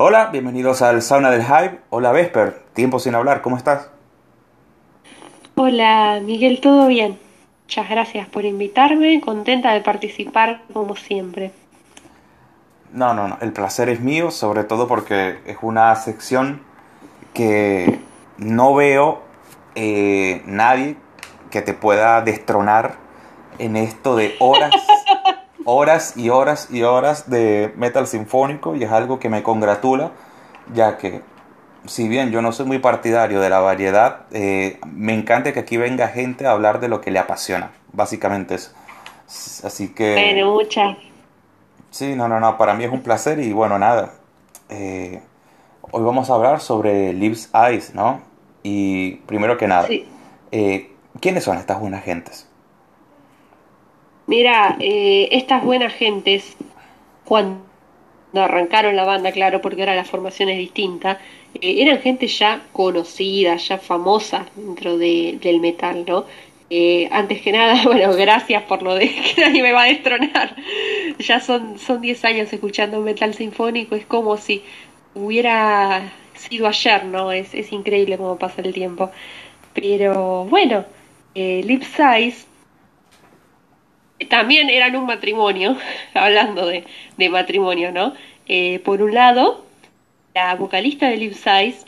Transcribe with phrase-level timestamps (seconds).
[0.00, 1.80] Hola, bienvenidos al Sauna del Hype.
[1.90, 3.90] Hola Vesper, tiempo sin hablar, ¿cómo estás?
[5.56, 7.18] Hola Miguel, ¿todo bien?
[7.64, 11.50] Muchas gracias por invitarme, contenta de participar como siempre.
[12.92, 16.62] No, no, no, el placer es mío, sobre todo porque es una sección
[17.34, 17.98] que
[18.36, 19.22] no veo
[19.74, 20.94] eh, nadie
[21.50, 22.94] que te pueda destronar
[23.58, 24.70] en esto de horas,
[25.70, 30.12] horas y horas y horas de metal sinfónico y es algo que me congratula,
[30.72, 31.20] ya que
[31.84, 35.76] si bien yo no soy muy partidario de la variedad, eh, me encanta que aquí
[35.76, 38.70] venga gente a hablar de lo que le apasiona, básicamente eso.
[39.62, 40.14] Así que...
[40.14, 40.96] Bueno, muchas.
[41.90, 44.14] Sí, no, no, no, para mí es un placer y bueno, nada.
[44.70, 45.20] Eh,
[45.90, 48.22] hoy vamos a hablar sobre Lives Eyes, ¿no?
[48.62, 49.86] Y primero que nada,
[50.50, 52.47] eh, ¿quiénes son estas buenas gentes?
[54.28, 56.56] Mira, eh, estas buenas gentes,
[57.24, 57.64] cuando
[58.34, 61.18] arrancaron la banda, claro, porque ahora la formación es distinta,
[61.54, 66.26] eh, eran gente ya conocida, ya famosa dentro de, del metal, ¿no?
[67.10, 70.54] antes que nada, bueno, gracias por lo de que nadie me va a destronar.
[71.18, 74.62] Ya son, son 10 años escuchando metal sinfónico, es como si
[75.14, 77.32] hubiera sido ayer, ¿no?
[77.32, 79.10] Es, es increíble cómo pasa el tiempo.
[79.74, 80.84] Pero bueno,
[81.34, 82.46] eh, Lip Size
[84.26, 85.76] también eran un matrimonio,
[86.14, 86.84] hablando de,
[87.16, 88.14] de matrimonio, ¿no?
[88.46, 89.64] Eh, por un lado,
[90.34, 91.84] la vocalista de Lip Size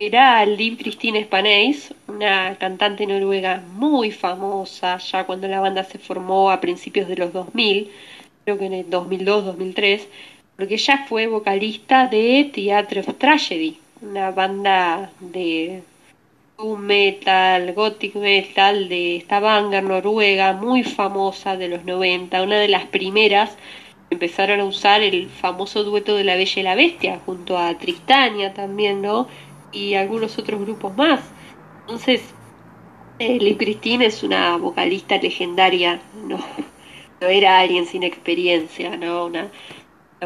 [0.00, 6.50] era Liv Christine Spaneis, una cantante noruega muy famosa ya cuando la banda se formó
[6.50, 7.90] a principios de los 2000,
[8.44, 10.06] creo que en el 2002-2003,
[10.56, 15.82] porque ella fue vocalista de Theatre of Tragedy, una banda de
[16.58, 22.86] metal, gothic metal de esta banda noruega muy famosa de los 90, una de las
[22.86, 23.56] primeras
[24.10, 28.54] empezaron a usar el famoso dueto de la Bella y la Bestia junto a Tristania
[28.54, 29.28] también, ¿no?
[29.70, 31.20] Y algunos otros grupos más.
[31.82, 32.34] Entonces,
[33.20, 36.38] eh, Liv Christine es una vocalista legendaria, no,
[37.20, 39.26] no era alguien sin experiencia, ¿no?
[39.26, 39.48] Una,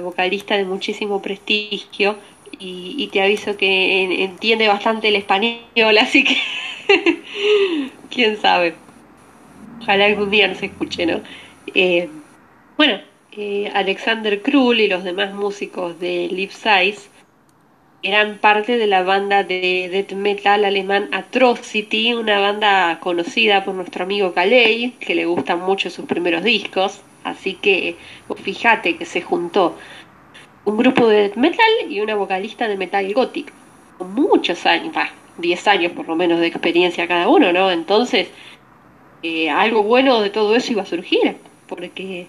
[0.00, 2.16] vocalista de muchísimo prestigio
[2.58, 5.60] y, te aviso que entiende bastante el español,
[6.00, 6.36] así que
[8.10, 8.74] quién sabe.
[9.80, 11.20] Ojalá algún día nos escuche, ¿no?
[11.74, 12.08] Eh,
[12.76, 13.00] bueno,
[13.32, 17.10] eh, Alexander Krull y los demás músicos de Live Size
[18.02, 24.04] eran parte de la banda de death metal alemán Atrocity, una banda conocida por nuestro
[24.04, 27.00] amigo Kalei, que le gustan mucho sus primeros discos.
[27.22, 27.96] Así que
[28.42, 29.78] fíjate que se juntó
[30.64, 33.52] un grupo de death metal y una vocalista de metal gothic.
[33.98, 34.94] Con muchos años,
[35.38, 37.70] 10 años por lo menos de experiencia cada uno, ¿no?
[37.70, 38.28] Entonces,
[39.22, 41.36] eh, algo bueno de todo eso iba a surgir,
[41.68, 42.26] porque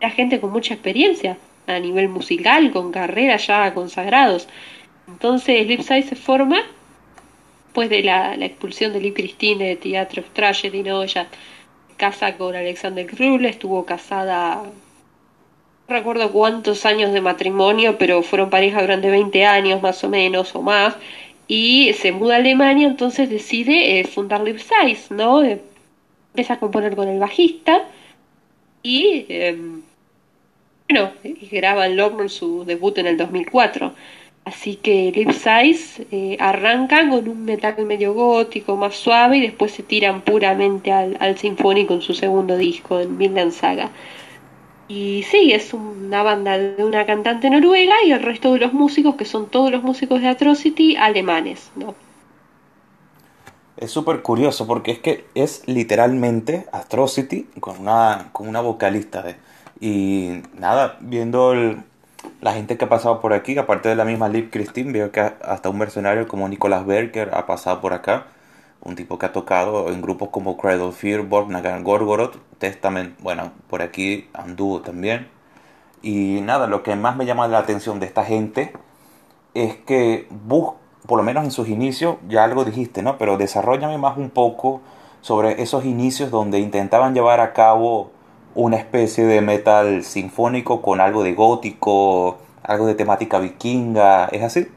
[0.00, 4.48] era gente con mucha experiencia a nivel musical, con carreras ya consagrados.
[5.06, 6.62] Entonces, Lipside se forma
[7.72, 11.02] pues de la, expulsión de Lip Christine de Teatro Tragedy, ¿no?
[11.96, 14.62] Casa con Alexander Krull, estuvo casada,
[15.88, 20.62] recuerdo cuántos años de matrimonio, pero fueron pareja durante 20 años más o menos o
[20.62, 20.94] más,
[21.48, 25.42] y se muda a Alemania, entonces decide eh, fundar Live Size, ¿no?
[25.42, 25.60] Eh,
[26.32, 27.84] empieza a componer con el bajista
[28.82, 29.82] y, em,
[30.88, 31.10] bueno,
[31.50, 33.92] graba en su debut en el 2004.
[34.44, 39.72] Así que Lip Size eh, arrancan con un metal medio gótico, más suave, y después
[39.72, 43.90] se tiran puramente al, al sinfónico en su segundo disco, en Vinland Saga.
[44.88, 49.16] Y sí, es una banda de una cantante noruega y el resto de los músicos,
[49.16, 51.94] que son todos los músicos de Atrocity, alemanes, ¿no?
[53.76, 59.22] Es súper curioso porque es que es literalmente Atrocity con una, con una vocalista.
[59.22, 59.36] De,
[59.78, 61.54] y nada, viendo
[62.40, 65.20] la gente que ha pasado por aquí, aparte de la misma Liv Christine, veo que
[65.20, 68.26] hasta un mercenario como Nicolas Berger ha pasado por acá.
[68.82, 73.82] Un tipo que ha tocado en grupos como Cradle Fear, Borgnagar, Gorgoroth, Testament, bueno, por
[73.82, 75.28] aquí anduvo también.
[76.02, 78.72] Y nada, lo que más me llama la atención de esta gente
[79.54, 80.28] es que
[81.06, 83.18] por lo menos en sus inicios, ya algo dijiste, ¿no?
[83.18, 84.80] Pero desarrollame más un poco
[85.20, 88.10] sobre esos inicios donde intentaban llevar a cabo
[88.54, 94.68] una especie de metal sinfónico con algo de gótico, algo de temática vikinga, ¿es así?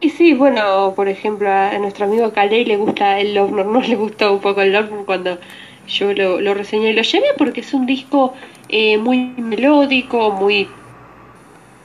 [0.00, 3.96] Y sí, bueno, por ejemplo, a nuestro amigo Caley le gusta el Lornor, no le
[3.96, 5.38] gustó un poco el Lornor cuando
[5.86, 8.34] yo lo, lo reseñé y lo llevé porque es un disco
[8.68, 10.68] eh, muy melódico, muy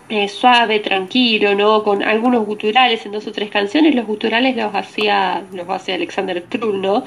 [0.08, 1.84] eh, suave, tranquilo, ¿no?
[1.84, 6.44] Con algunos guturales en dos o tres canciones, los guturales los hacía, los hacía Alexander
[6.44, 7.04] Krull, ¿no?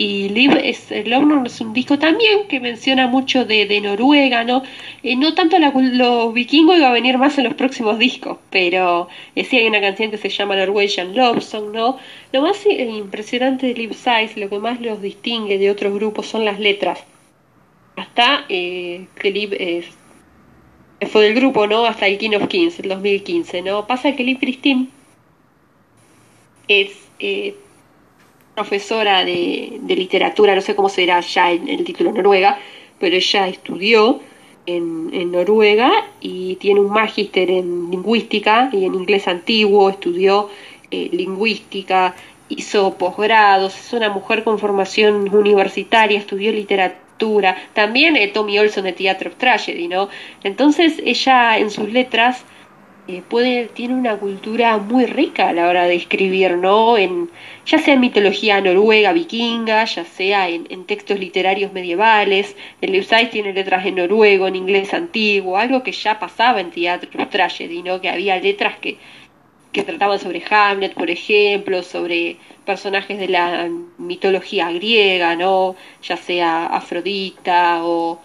[0.00, 4.62] Y Liv es, Love es un disco también que menciona mucho de, Noruega, ¿no?
[5.02, 9.08] Eh, no tanto la, lo vikingo iba a venir más en los próximos discos, pero
[9.34, 11.98] eh, sí hay una canción que se llama Norwegian Love Song, ¿no?
[12.32, 16.28] Lo más eh, impresionante de Liv Size, lo que más los distingue de otros grupos
[16.28, 17.02] son las letras.
[17.96, 19.86] Hasta que Liv es,
[21.10, 21.86] fue del grupo, ¿no?
[21.86, 23.88] Hasta el King of Kings, el 2015, ¿no?
[23.88, 24.86] Pasa que Liv Christine
[26.68, 26.92] es
[28.58, 32.58] profesora de, literatura, no sé cómo será ya en el título Noruega,
[32.98, 34.20] pero ella estudió
[34.66, 40.48] en, Noruega y tiene un magíster en lingüística y en inglés antiguo, estudió
[40.90, 42.16] eh, lingüística,
[42.48, 48.92] hizo posgrados, es una mujer con formación universitaria, estudió literatura, también eh, Tommy Olson de
[48.92, 50.08] Theatre of Tragedy, ¿no?
[50.42, 52.44] Entonces ella en sus letras
[53.08, 56.98] eh, puede, tiene una cultura muy rica a la hora de escribir, ¿no?
[56.98, 57.30] En,
[57.64, 62.54] ya sea en mitología noruega, vikinga, ya sea en, textos literarios medievales.
[62.82, 67.28] El Lewis tiene letras en noruego, en inglés antiguo, algo que ya pasaba en teatro
[67.28, 68.00] tragedy, ¿no?
[68.02, 68.98] Que había letras que,
[69.72, 75.76] que trataban sobre Hamlet, por ejemplo, sobre personajes de la mitología griega, ¿no?
[76.02, 78.20] Ya sea Afrodita o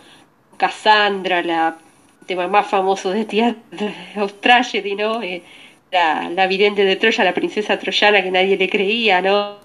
[0.58, 1.78] Cassandra, la
[2.26, 5.22] tema más famoso de teatro Tragedy, ¿no?
[5.22, 5.44] Eh,
[5.92, 9.58] la, la vidente de Troya, la princesa troyana que nadie le creía, ¿no?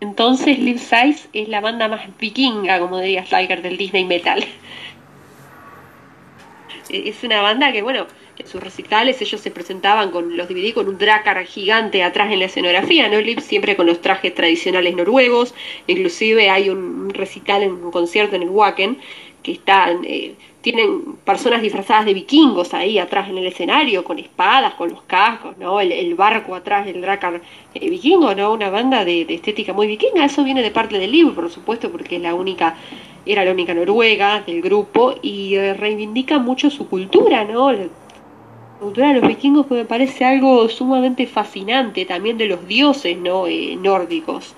[0.00, 4.44] Entonces Liv Size es la banda más vikinga, como diría Tiger del Disney Metal.
[6.88, 8.06] es una banda que, bueno,
[8.38, 12.38] en sus recitales ellos se presentaban con los DVD con un dracar gigante atrás en
[12.38, 13.20] la escenografía, ¿no?
[13.20, 15.54] Liv siempre con los trajes tradicionales noruegos,
[15.88, 18.98] inclusive hay un recital en un concierto en el Wacken
[19.42, 24.74] que están eh, tienen personas disfrazadas de vikingos ahí atrás en el escenario, con espadas,
[24.74, 25.80] con los cascos, ¿no?
[25.80, 27.40] El, barco atrás del Drakkar
[27.74, 28.52] eh, vikingo, ¿no?
[28.52, 30.24] Una banda de, estética muy vikinga.
[30.24, 32.76] Eso viene de parte del libro, por supuesto, porque es la única,
[33.24, 37.72] era la única noruega del grupo y eh, reivindica mucho su cultura, ¿no?
[37.72, 37.86] La
[38.80, 43.46] cultura de los vikingos me parece algo sumamente fascinante, también de los dioses, ¿no?
[43.46, 44.56] Eh, nórdicos.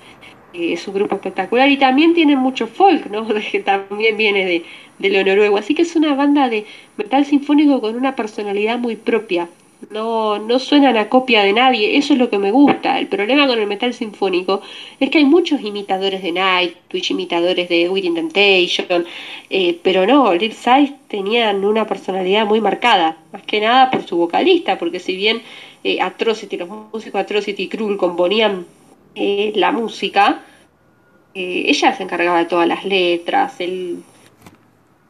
[0.54, 3.26] es un grupo espectacular y también tiene mucho folk, ¿no?
[3.52, 4.64] que también viene de,
[5.00, 5.56] de lo noruego.
[5.56, 6.66] Así que es una banda de
[6.96, 9.48] metal sinfónico con una personalidad muy propia.
[9.88, 12.98] No, no suenan a copia de nadie, eso es lo que me gusta.
[12.98, 14.60] El problema con el metal sinfónico
[15.00, 19.06] es que hay muchos imitadores de Nightwish, imitadores de Within Temptation,
[19.48, 24.18] eh, pero no, Liv Size tenían una personalidad muy marcada, más que nada por su
[24.18, 25.40] vocalista, porque si bien
[25.82, 28.66] eh, Atrocity, los músicos Atrocity y Krull componían
[29.14, 30.42] eh, la música,
[31.32, 34.02] ella se encargaba de todas las letras, el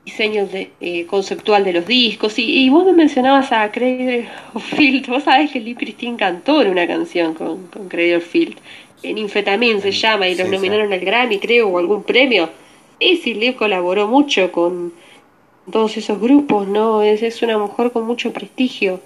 [0.04, 2.38] diseño de, eh, conceptual de los discos.
[2.38, 4.28] Y, vos me mencionabas a Craig
[4.76, 5.06] Field.
[5.08, 8.56] Vos sabés que Lee Christine cantó en una canción con, con Craig Field.
[9.02, 12.50] En Infetamin se llama y los nominaron al Grammy, creo, o algún premio.
[12.98, 14.92] Y sí, Lee colaboró mucho con
[15.70, 17.02] todos esos grupos, ¿no?
[17.02, 19.00] Es, es una mujer con mucho prestigio.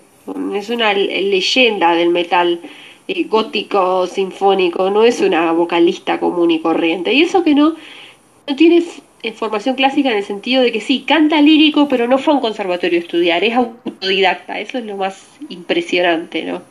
[0.55, 2.61] Es una leyenda del metal
[3.07, 4.91] eh, gótico, sinfónico.
[4.91, 7.13] No es una vocalista común y corriente.
[7.13, 7.75] Y eso que no,
[8.49, 8.83] no tiene
[9.33, 12.43] formación clásica en el sentido de que sí, canta lírico, pero no fue a un
[12.43, 16.63] conservatorio a estudiar, es autodidacta, eso es lo más impresionante, ¿no?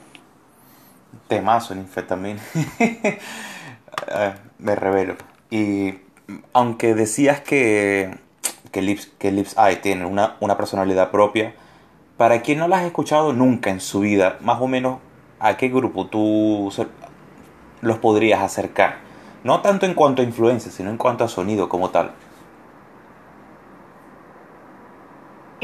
[1.27, 2.41] Temazo en infetamina.
[4.59, 5.15] Me revelo.
[5.49, 5.95] Y
[6.53, 8.15] aunque decías que,
[8.71, 11.53] que Lips, que Lips Eye tiene una, una personalidad propia,
[12.17, 14.99] para quien no las ha escuchado nunca en su vida, más o menos,
[15.39, 16.71] ¿a qué grupo tú
[17.81, 18.97] los podrías acercar?
[19.43, 22.11] No tanto en cuanto a influencia, sino en cuanto a sonido como tal.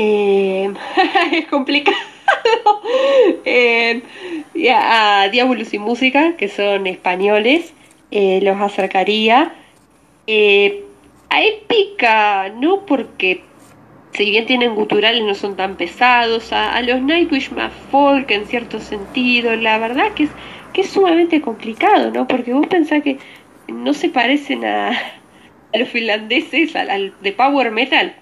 [0.02, 0.74] Eh,
[1.34, 1.98] es complicado.
[3.46, 4.02] eh,
[4.74, 7.74] a Diabolus y Música, que son españoles,
[8.10, 9.54] eh, los acercaría.
[10.26, 10.86] Eh,
[11.30, 13.44] a Épica, no porque
[14.14, 18.80] si bien tienen guturales no son tan pesados, a, los Nightwish más folk en cierto
[18.80, 20.30] sentido, la verdad que es,
[20.72, 22.26] que es sumamente complicado, ¿no?
[22.26, 23.18] Porque vos pensás que
[23.68, 24.92] no se parecen a,
[25.74, 28.16] a los finlandeses, al de power metal,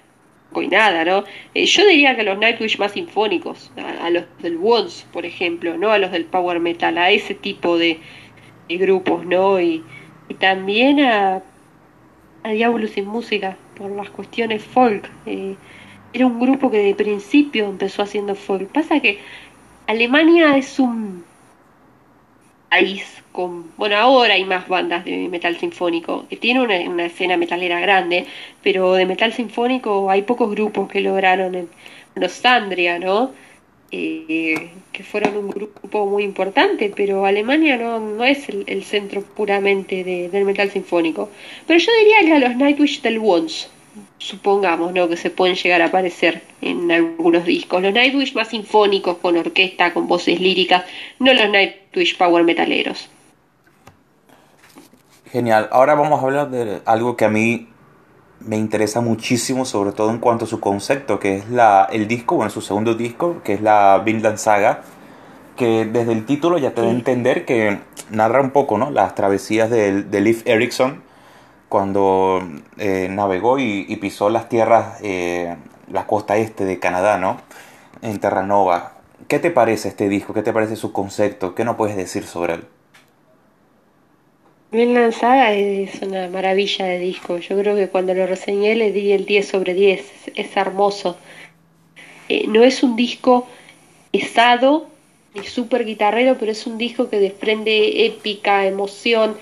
[0.54, 1.24] y nada, ¿no?
[1.54, 5.90] Eh, yo diría que los Nightwish más sinfónicos, a, los del Once, por ejemplo, no
[5.90, 8.00] a los del Power Metal, a ese tipo de,
[8.68, 9.60] grupos, ¿no?
[9.60, 9.84] Y,
[10.40, 11.42] también a,
[12.42, 15.08] a Diablo sin música, por las cuestiones folk.
[15.26, 15.56] Eh,
[16.12, 18.68] era un grupo que de principio empezó haciendo folk.
[18.70, 19.20] Pasa que
[19.86, 21.24] Alemania es un
[22.68, 27.80] país con, bueno, ahora hay más bandas de metal sinfónico, que tiene una, escena metalera
[27.80, 28.26] grande,
[28.62, 31.68] pero de metal sinfónico hay pocos grupos que lograron en,
[32.14, 33.30] los Sandria, ¿no?
[33.90, 40.04] eh, que fueron un grupo muy importante, pero Alemania no, no es el, centro puramente
[40.04, 41.30] del metal sinfónico.
[41.66, 43.68] Pero yo diría que a los Nightwish del Once,
[44.18, 45.08] supongamos, ¿no?
[45.08, 47.82] Que se pueden llegar a aparecer en algunos discos.
[47.82, 50.84] Los Nightwish más sinfónicos, con orquesta, con voces líricas,
[51.18, 53.08] no los Nightwish power metaleros.
[55.30, 55.68] Genial.
[55.72, 57.68] Ahora vamos a hablar de algo que a mí
[58.40, 62.36] me interesa muchísimo, sobre todo en cuanto a su concepto, que es la, el disco,
[62.36, 64.82] bueno, su segundo disco, que es la Vinland Saga,
[65.56, 67.78] que desde el título ya te da a entender que
[68.10, 68.90] narra un poco ¿no?
[68.90, 71.07] las travesías de, de Leif Erikson
[71.68, 72.40] cuando
[72.78, 75.56] eh, navegó y, pisó las tierras, eh,
[75.90, 77.40] la costa este de Canadá, ¿no?
[78.02, 78.94] En Terranova.
[79.26, 80.32] ¿Qué te parece este disco?
[80.32, 81.54] ¿Qué te parece su concepto?
[81.54, 82.64] ¿Qué no puedes decir sobre él?
[84.70, 87.38] Bien Saga es una maravilla de disco.
[87.38, 90.28] Yo creo que cuando lo reseñé le di el 10 sobre 10.
[90.34, 91.16] Es, hermoso.
[92.28, 93.46] Eh, no es un disco
[94.12, 94.88] pesado
[95.34, 99.36] ni súper guitarrero, pero es un disco que desprende épica, emoción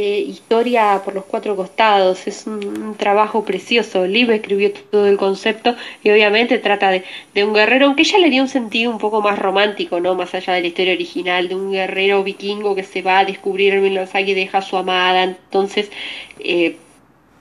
[0.00, 4.06] eh, historia por los cuatro costados, es un, trabajo precioso.
[4.06, 5.74] Liv escribió todo el concepto
[6.04, 7.02] y obviamente trata de,
[7.44, 10.14] un guerrero, aunque ya le dio un sentido un poco más romántico, ¿no?
[10.14, 13.74] Más allá de la historia original, de un guerrero vikingo que se va a descubrir
[13.74, 15.24] el Vinlandsag y deja a su amada.
[15.24, 15.90] Entonces,
[16.38, 16.76] eh,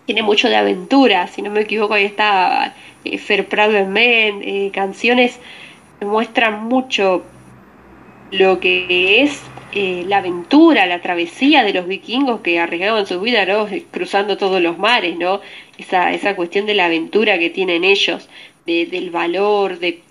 [0.07, 2.73] tiene mucho de aventura, si no me equivoco, ahí está
[3.03, 5.39] eh, Fair Proud Men, eh, canciones
[5.99, 7.23] que muestran mucho
[8.31, 9.41] lo que es
[9.73, 13.67] eh, la aventura, la travesía de los vikingos que arriesgaban su vida, ¿no?
[13.91, 15.41] cruzando todos los mares, ¿no?
[15.77, 18.29] Esa, esa cuestión de la aventura que tienen ellos,
[18.65, 20.01] de, del valor, de,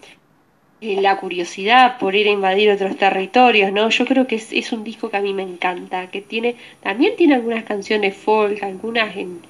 [0.81, 3.89] la curiosidad por ir a invadir otros territorios, ¿no?
[3.89, 7.17] Yo creo que es, es, un disco que a mí me encanta, que tiene, también
[7.17, 9.41] tiene algunas canciones folk, algunas en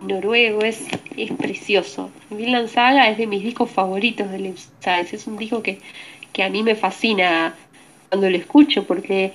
[0.00, 2.10] noruego, es, es precioso.
[2.30, 5.12] Vinland Saga es de mis discos favoritos de ¿sabes?
[5.12, 5.78] es un disco que,
[6.32, 7.54] que a mí me fascina
[8.10, 9.32] cuando lo escucho, porque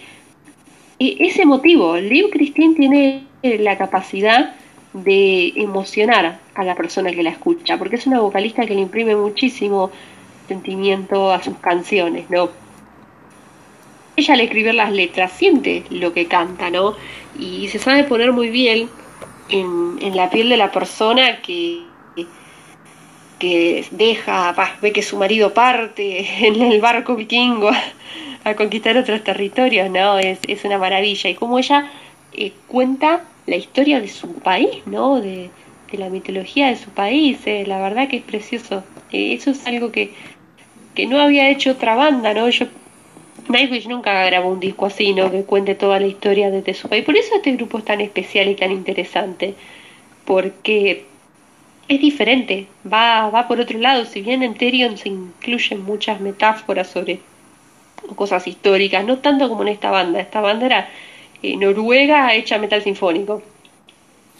[0.99, 1.97] es emotivo.
[1.97, 4.53] Liv Christine tiene la capacidad
[4.93, 9.15] de emocionar a la persona que la escucha, porque es una vocalista que le imprime
[9.15, 9.91] muchísimo
[10.47, 12.49] sentimiento a sus canciones, ¿no?
[14.17, 16.95] Ella al escribir las letras siente lo que canta, ¿no?
[17.37, 18.89] Y se sabe poner muy bien
[19.49, 21.81] en, en la piel de la persona que,
[23.39, 27.71] que deja, ve que su marido parte en el barco vikingo
[28.45, 30.19] a conquistar otros territorios, ¿no?
[30.19, 31.29] Es, es una maravilla.
[31.29, 31.91] Y como ella
[32.31, 35.19] eh, cuenta la historia de su país, ¿no?
[35.19, 35.49] De,
[35.91, 38.83] la mitología de su país, eh, la verdad que es precioso.
[39.13, 40.11] Eh, eso es algo que,
[40.93, 42.49] que no había hecho otra banda, ¿no?
[42.49, 42.65] Yo,
[43.47, 45.31] Nightwish nunca grabó un disco así, ¿no?
[45.31, 47.05] Que cuente toda la historia desde su país.
[47.05, 49.53] Por eso este grupo es tan especial y tan interesante,
[50.25, 51.05] porque
[51.87, 54.03] es diferente, va, va por otro lado.
[54.03, 57.19] Si bien en Therion se incluyen muchas metáforas sobre
[58.15, 60.19] cosas históricas, no tanto como en esta banda.
[60.19, 60.89] Esta banda era
[61.41, 63.41] eh, noruega hecha metal sinfónico.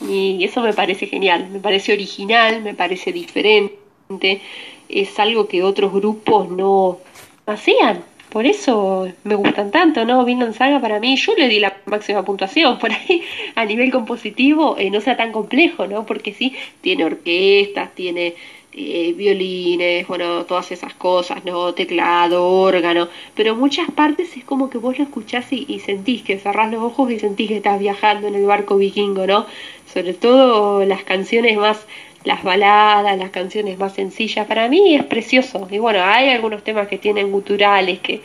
[0.02, 4.42] Y eso me parece genial, me parece original, me parece diferente,
[4.90, 7.00] es algo que otros grupos no
[7.46, 8.04] hacían.
[8.30, 10.26] Por eso me gustan tanto, ¿no?
[10.26, 12.78] Vinland Saga para mí, yo le di la máxima puntuación.
[12.80, 13.24] Por ahí,
[13.56, 16.06] a nivel compositivo, eh, no sea tan complejo, ¿no?
[16.06, 18.36] Porque sí, tiene orquestas, tiene
[18.78, 21.74] eh, violines, bueno, todas esas cosas, ¿no?
[21.74, 26.70] Teclado, órgano, pero muchas partes es como que vos lo escuchás y, sentís que cerrás
[26.72, 29.46] los ojos y sentís que estás viajando en el barco vikingo, ¿no?
[29.94, 31.88] Sobre todo las canciones más,
[32.26, 35.70] las baladas, las canciones más sencillas, para mí es precioso.
[35.72, 38.22] Y bueno, hay algunos temas que tienen guturales que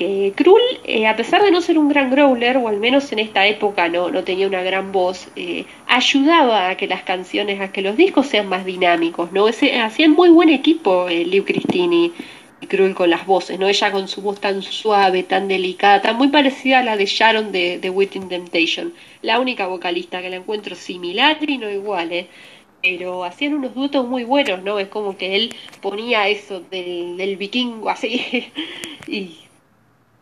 [0.00, 3.18] que Krull, eh, a pesar de no ser un gran growler, o al menos en
[3.18, 7.70] esta época no, no tenía una gran voz, eh, ayudaba a que las canciones, a
[7.70, 9.46] que los discos sean más dinámicos, ¿no?
[9.46, 12.12] Ese, hacían muy buen equipo eh, Liv Cristini
[12.62, 13.68] y Krull con las voces, ¿no?
[13.68, 17.78] Ella con su voz tan suave, tan delicada, muy parecida a la de Sharon de,
[17.78, 22.26] de Within Temptation, la única vocalista que la encuentro similar y no igual, ¿eh?
[22.82, 24.78] pero hacían unos duetos muy buenos, ¿no?
[24.78, 28.50] Es como que él ponía eso del, del vikingo así
[29.06, 29.36] y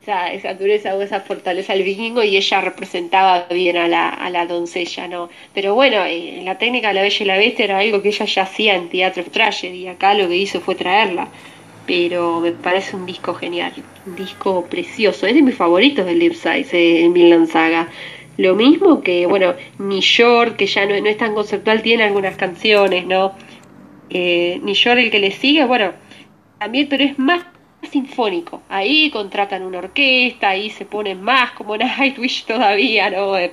[0.09, 5.29] esa, dureza o esa fortaleza al vikingo y ella representaba bien a la, doncella, ¿no?
[5.55, 8.25] Pero bueno, en la técnica de la Bella y la Bestia era algo que ella
[8.25, 11.29] ya hacía en Teatro Tragedy y acá lo que hizo fue traerla.
[11.87, 13.73] Pero me parece un disco genial,
[14.07, 17.89] un disco precioso, es de mis favoritos del Live Size, eh, en Vinland Saga.
[18.37, 22.37] Lo mismo que, bueno, Ni Short, que ya no, no, es tan conceptual, tiene algunas
[22.37, 23.33] canciones, ¿no?
[24.11, 25.93] Eh, Ni Short, el que le sigue, bueno,
[26.59, 27.45] también, pero es más
[27.89, 28.63] sinfónico.
[28.69, 33.37] Ahí contratan una orquesta, ahí se ponen más como Nightwish todavía, ¿no?
[33.37, 33.53] Eh,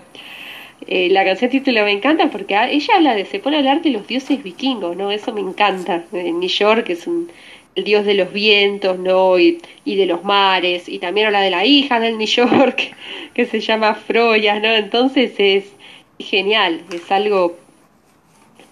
[0.88, 3.89] eh, la canción título me encanta porque ella habla de, se pone a hablar de
[3.89, 5.12] los dioses vikingos, ¿no?
[5.12, 6.04] Eso me encanta.
[6.12, 7.30] En New York es un,
[7.75, 9.38] el dios de los vientos, ¿no?
[9.39, 12.96] Y, de los mares, y también habla de la hija del New York,
[13.34, 14.74] que se llama Froya, ¿no?
[14.74, 15.65] Entonces es
[16.20, 17.58] genial, es algo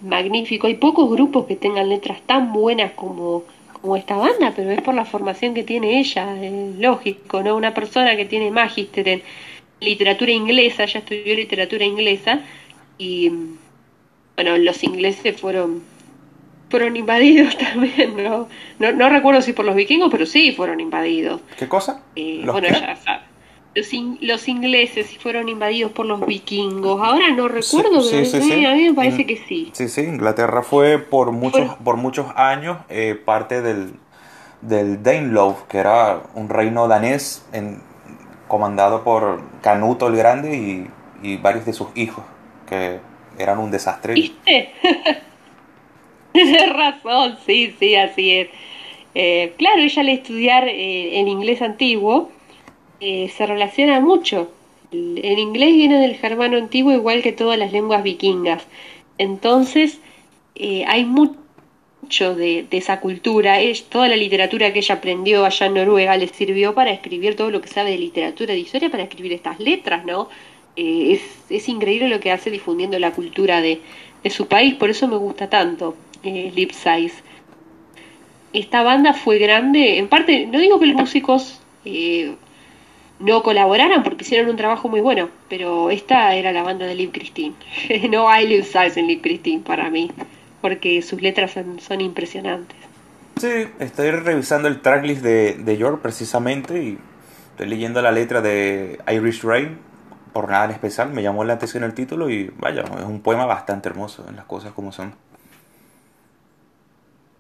[0.02, 0.68] magnífico.
[0.68, 3.44] Hay pocos grupos que tengan letras tan buenas como,
[3.84, 7.58] como esta banda, pero es por la formación que tiene ella, es lógico, ¿no?
[7.58, 9.22] Una persona que tiene magíster en
[9.82, 12.40] literatura inglesa, ya estudió literatura inglesa,
[12.98, 13.30] y
[14.38, 15.84] bueno, los ingleses fueron
[16.70, 18.48] fueron invadidos también, ¿no?
[18.80, 18.94] ¿no?
[18.94, 21.42] No recuerdo si por los vikingos, pero sí fueron invadidos.
[21.60, 22.04] ¿Qué cosa?
[22.16, 23.28] Eh, bueno, ya
[23.76, 23.90] Los,
[24.22, 27.02] los, ingleses fueron invadidos por los vikingos.
[27.02, 29.72] Ahora no recuerdo, sí, sí, sí, a mí me parece que sí.
[29.74, 33.94] Sí, sí, Inglaterra fue por muchos, por muchos años eh, parte del,
[34.62, 37.82] del Danelaw, que era un reino danés en,
[38.48, 40.88] comandado por Canuto el Grande y,
[41.28, 42.24] y varios de sus hijos,
[42.70, 43.00] que
[43.40, 44.14] eran un desastre.
[44.14, 44.72] ¿Viste?
[46.34, 48.48] Tienes razón, sí, sí, así es.
[49.16, 52.32] Eh, claro, ella al estudiar eh, en inglés antiguo
[53.00, 54.52] eh, se relaciona mucho.
[54.92, 58.64] El, inglés viene del germano antiguo igual que todas las lenguas vikingas.
[59.18, 60.00] Entonces,
[60.88, 63.60] hay mucho de, esa cultura.
[63.60, 67.50] Es, toda la literatura que ella aprendió allá en Noruega le sirvió para escribir todo
[67.50, 70.30] lo que sabe de literatura, de historia, para escribir estas letras, ¿no?
[70.76, 73.82] es, es increíble lo que hace difundiendo la cultura de,
[74.24, 77.22] de su país, por eso me gusta tanto eh, Lip Size.
[78.54, 82.36] Esta banda fue grande, en parte, no digo que los músicos eh,
[83.24, 87.14] no colaboraran porque hicieron un trabajo muy bueno, pero esta era la banda de Lip
[87.14, 87.56] Christine.
[88.10, 90.12] no hay Lip Size en Lip Christine para mí,
[90.62, 92.78] porque sus letras son, impresionantes.
[93.40, 96.98] Sí, estoy revisando el tracklist de, de York precisamente y
[97.52, 99.78] estoy leyendo la letra de Irish Rain.
[100.34, 103.46] Por nada en especial, me llamó la atención el título y vaya, es un poema
[103.46, 105.14] bastante hermoso en las cosas como son.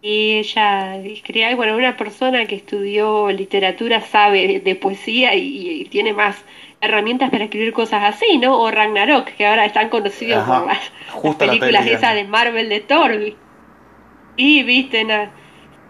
[0.06, 6.44] Y ella escribía, bueno, una persona que estudió literatura sabe de, poesía y, tiene más
[6.82, 8.60] herramientas para escribir cosas así, ¿no?
[8.60, 13.12] O Ragnarok, que ahora están conocidos por las, películas esas de Marvel de Thor.
[14.36, 15.08] Y viste,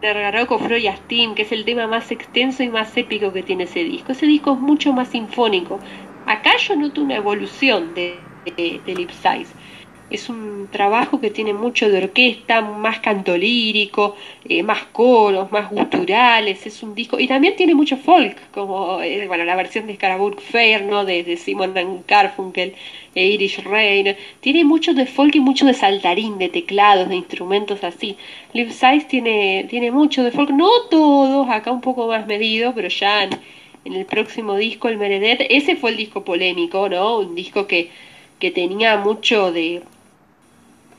[0.04, 3.64] Ragnarok o Freya Steam, que es el tema más extenso y más épico que tiene
[3.64, 4.12] ese disco.
[4.12, 5.80] Ese disco es mucho más sinfónico.
[6.28, 9.63] Acá yo noto una evolución de, de, de Lip Size
[10.14, 14.16] es un trabajo que tiene mucho de orquesta, más canto lírico,
[14.48, 19.26] eh, más coros, más guturales, es un disco, y también tiene mucho folk, como eh,
[19.28, 21.04] bueno, la versión de Scaraburg Fair, ¿no?
[21.04, 21.74] de, Simon
[22.06, 22.76] Carfunkel,
[23.16, 27.84] e Irish Rain, tiene mucho de folk y mucho de saltarín, de teclados, de instrumentos
[27.84, 28.16] así.
[28.54, 32.88] Live Size tiene, tiene mucho de folk, no todos, acá un poco más medido, pero
[32.88, 33.32] ya en,
[33.86, 37.18] en el próximo disco, el Meredith, ese fue el disco polémico, ¿no?
[37.18, 37.90] Un disco que,
[38.40, 39.82] que tenía mucho de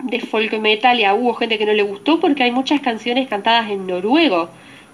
[0.03, 3.71] de folk metal y hubo gente que no le gustó porque hay muchas canciones cantadas
[3.71, 4.51] en noruego.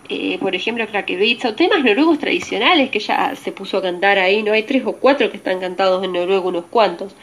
[0.09, 4.43] Eh, por ejemplo, Krakevitz o temas noruegos tradicionales que ya se puso a cantar ahí,
[4.43, 7.15] no hay tres o cuatro que están cantados en noruego, unos cuantos.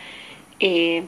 [0.60, 1.04] Eh,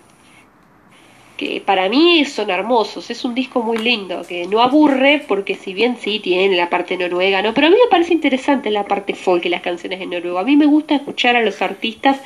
[1.37, 5.73] que para mí son hermosos, es un disco muy lindo, que no aburre porque si
[5.73, 7.53] bien sí tiene la parte noruega, ¿no?
[7.53, 10.37] Pero a mí me parece interesante la parte folk y las canciones en noruego.
[10.37, 12.19] A mí me gusta escuchar a los artistas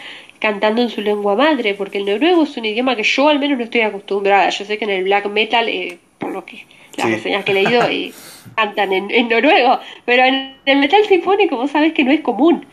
[0.44, 3.58] cantando en su lengua madre, porque el noruego es un idioma que yo al menos
[3.58, 4.50] no estoy acostumbrada.
[4.50, 6.66] Yo sé que en el black metal, eh, por lo que
[6.98, 8.12] las reseñas que he leído, eh,
[8.58, 12.66] cantan en, noruego, pero en el metal sinfónico vos sabés que no es común,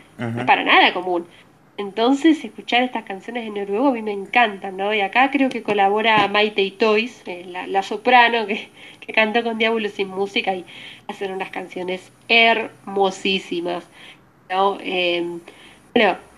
[0.48, 1.28] para nada común.
[1.76, 4.92] Entonces, escuchar estas canciones en noruego a mí me encantan, ¿no?
[4.92, 9.59] Y acá creo que colabora Maite y Toys, eh, la, soprano que, que cantó con
[9.59, 10.64] Diablo sin música y
[11.06, 13.85] hacen unas canciones hermosísimas,
[14.50, 14.76] ¿no?
[15.94, 16.29] bueno,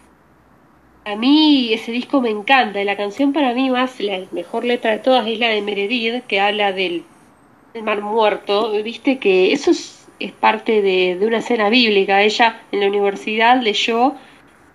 [1.05, 4.93] a mí ese disco me encanta y la canción para mí más, la mejor letra
[4.93, 7.05] de todas es la de Meredith, que habla del,
[7.83, 8.71] mar muerto.
[8.83, 9.99] Viste que eso es,
[10.39, 12.23] parte de, una escena bíblica.
[12.23, 14.15] Ella en la universidad leyó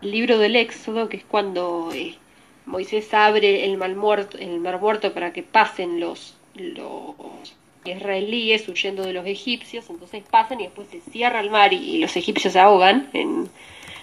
[0.02, 2.16] el libro del Éxodo, que es cuando eh,
[2.66, 7.16] Moisés abre el mar, muerto, el mar muerto para que pasen los, los
[7.86, 9.90] israelíes huyendo de los egipcios.
[9.90, 13.50] Entonces pasan y después se cierra el mar y, y los egipcios se ahogan en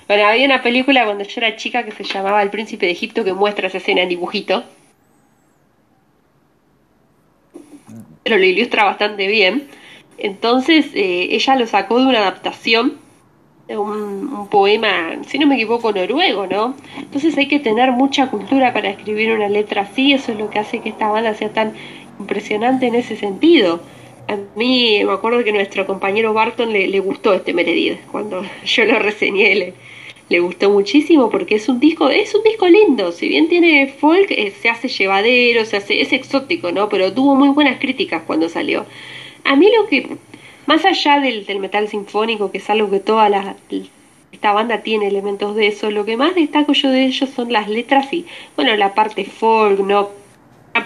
[0.08, 3.24] bueno, había una película cuando yo era chica que se llamaba El Príncipe de Egipto
[3.24, 4.64] que muestra esa escena en dibujito.
[8.22, 9.68] Pero lo ilustra bastante bien.
[10.18, 12.98] Entonces eh, ella lo sacó de una adaptación
[13.68, 16.74] de un, poema, si no me equivoco, noruego, ¿no?
[16.98, 20.58] Entonces hay que tener mucha cultura para escribir una letra así, eso es lo que
[20.58, 21.72] hace que esta banda sea tan
[22.20, 23.80] impresionante en ese sentido.
[24.28, 28.84] A mí me acuerdo que nuestro compañero Barton le, le gustó este Meredith, cuando yo
[28.84, 29.74] lo reseñé, le,
[30.28, 34.30] le gustó muchísimo porque es un disco, es un disco lindo, si bien tiene folk,
[34.30, 36.88] eh, se hace llevadero, se hace, es exótico, ¿no?
[36.88, 38.86] Pero tuvo muy buenas críticas cuando salió.
[39.44, 40.16] A mí lo que
[40.66, 43.56] más allá del, del metal sinfónico, que es algo que toda la,
[44.32, 47.68] esta banda tiene elementos de eso, lo que más destaco yo de ellos son las
[47.68, 50.10] letras y, bueno, la parte folk, ¿no?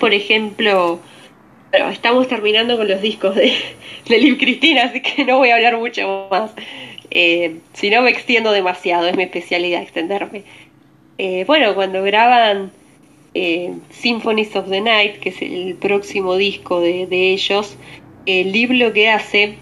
[0.00, 1.00] Por ejemplo,
[1.70, 3.52] pero estamos terminando con los discos de,
[4.08, 6.52] de Liv Cristina, así que no voy a hablar mucho más.
[7.10, 10.42] Eh, si no me extiendo demasiado, es mi especialidad extenderme.
[11.18, 12.70] Eh, bueno, cuando graban
[13.34, 17.76] eh, Symphonies of the Night, que es el próximo disco de, de ellos,
[18.26, 19.56] el libro que hace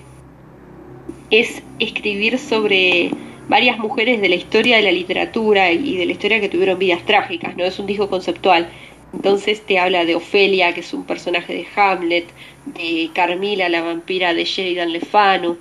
[1.30, 3.10] es escribir sobre
[3.48, 7.04] varias mujeres de la historia de la literatura y de la historia que tuvieron vidas
[7.04, 7.64] trágicas, ¿no?
[7.64, 8.68] Es un disco conceptual.
[9.12, 12.26] Entonces te habla de Ofelia, que es un personaje de Hamlet,
[12.66, 15.58] de Carmila, la vampira de Sheridan Le Fanu,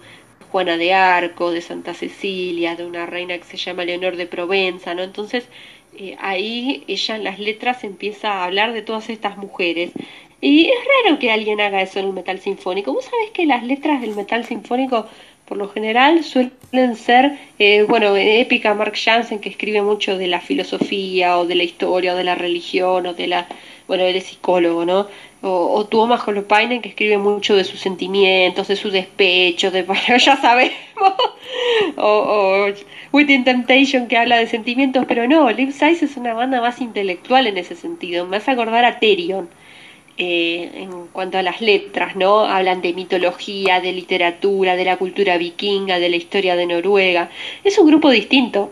[0.56, 4.94] Juana de Arco, de Santa Cecilia, de una reina que se llama Leonor de Provenza,
[4.94, 5.04] ¿no?
[5.04, 5.50] Entonces
[6.00, 9.92] eh, ahí ella en las letras empieza a hablar de todas estas mujeres.
[10.40, 12.94] Y es raro que alguien haga eso en el metal sinfónico.
[12.94, 15.10] Vos sabés que las letras del metal sinfónico
[15.46, 20.40] por lo general suelen ser, eh, bueno, épica Mark Jansen que escribe mucho de la
[20.40, 23.48] filosofía o de la historia o de la religión o de la,
[23.90, 25.08] bueno, él es psicólogo, ¿no?
[25.46, 30.18] O, o Tuomas Holopainen que escribe mucho de sus sentimientos, de su despecho, de, bueno,
[30.18, 30.74] ya sabemos,
[31.98, 32.74] o, o
[33.12, 37.46] Within Temptation que habla de sentimientos, pero no, Liv Size es una banda más intelectual
[37.48, 39.48] en ese sentido, me hace acordar a Therion
[40.18, 42.46] eh, en cuanto a las letras, ¿no?
[42.46, 47.30] Hablan de mitología, de literatura, de la cultura vikinga, de la historia de Noruega.
[47.66, 48.72] Es un grupo distinto.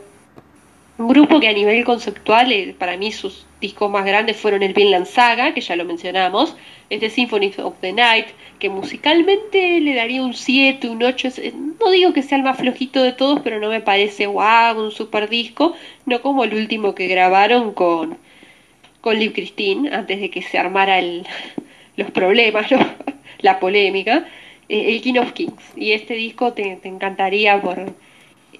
[0.98, 4.74] Un grupo que a nivel conceptual, eh, para mí sus discos más grandes fueron el
[4.74, 6.56] Vinland Saga, que ya lo mencionamos,
[6.90, 8.28] este Symphony of the Night,
[8.60, 11.30] que musicalmente le daría un 7, un 8.
[11.80, 14.92] No digo que sea el más flojito de todos, pero no me parece wow, un
[14.92, 15.74] super disco,
[16.06, 18.18] no como el último que grabaron con
[19.04, 21.28] con Liv Christine, antes de que se armara el,
[21.98, 22.68] los problemas,
[23.40, 24.26] la polémica,
[24.70, 25.62] eh, el King of Kings.
[25.76, 27.94] Y este disco te, encantaría por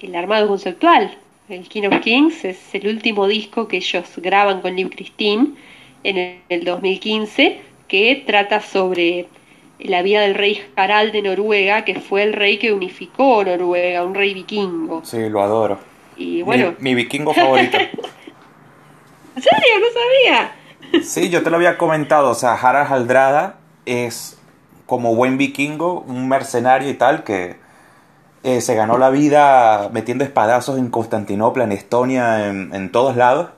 [0.00, 1.16] el armado conceptual.
[1.46, 5.48] El King of Kings es el último disco que ellos graban con Liv Christine
[6.02, 9.28] en el 2015, que trata sobre
[9.78, 14.14] la vida del rey Harald de Noruega, que fue el rey que unificó Noruega, un
[14.14, 15.04] rey vikingo.
[15.04, 15.78] Sí, lo adoro.
[16.16, 17.76] Y bueno, mi, mi vikingo favorito.
[19.36, 19.74] ¿En serio?
[19.80, 21.02] No sabía.
[21.02, 22.30] Sí, yo te lo había comentado.
[22.30, 24.38] O sea, Harald Haldrada es
[24.86, 27.62] como buen vikingo, un mercenario y tal, que
[28.44, 33.48] eh, se ganó la vida metiendo espadazos en Constantinopla, en Estonia, en, todos lados.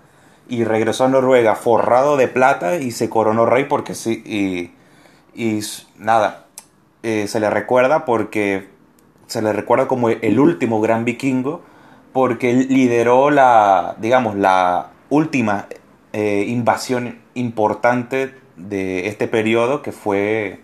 [0.49, 4.23] Y regresó a Noruega forrado de plata y se coronó rey porque sí.
[4.25, 4.71] Y,
[5.35, 5.61] y
[5.99, 6.45] nada,
[7.03, 8.69] eh, se le recuerda porque
[9.27, 11.63] se le recuerda como el último gran vikingo
[12.13, 15.67] porque lideró la, digamos, la última
[16.13, 20.61] eh, invasión importante de este periodo que fue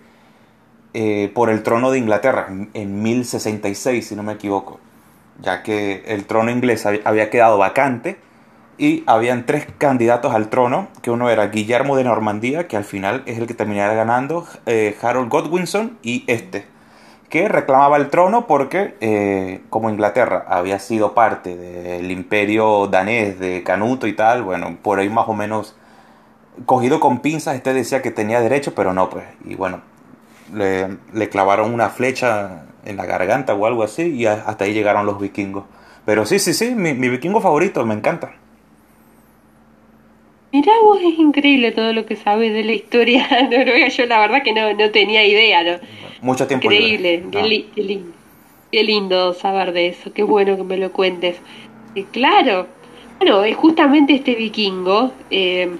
[0.95, 4.79] eh, por el trono de Inglaterra en 1066, si no me equivoco,
[5.41, 8.19] ya que el trono inglés había quedado vacante
[8.79, 13.23] y habían tres candidatos al trono, que uno era Guillermo de Normandía, que al final
[13.27, 16.67] es el que terminará ganando, eh, Harold Godwinson y este,
[17.29, 23.63] que reclamaba el trono porque, eh, como Inglaterra había sido parte del imperio danés de
[23.63, 25.75] Canuto y tal, bueno, por ahí más o menos
[26.67, 29.81] cogido con pinzas, este decía que tenía derecho, pero no, pues, y bueno,
[30.53, 35.07] le, le clavaron una flecha en la garganta o algo así, y hasta ahí llegaron
[35.07, 35.65] los vikingos.
[36.05, 38.33] Pero sí, sí, sí, mi, mi vikingo favorito, me encanta.
[40.53, 43.89] Mirá vos, es increíble todo lo que sabes de la historia de Noruega.
[43.89, 45.63] Yo la verdad que no, no tenía idea.
[45.65, 45.79] ¿no?
[46.21, 46.67] Mucho tiempo.
[46.67, 48.13] Increíble, qué, li qué, lindo.
[48.71, 50.13] qué, lindo saber de eso.
[50.13, 51.37] Qué bueno que me lo cuentes.
[51.95, 52.67] Eh, claro.
[53.19, 55.13] Bueno, es justamente este vikingo.
[55.31, 55.71] Eh,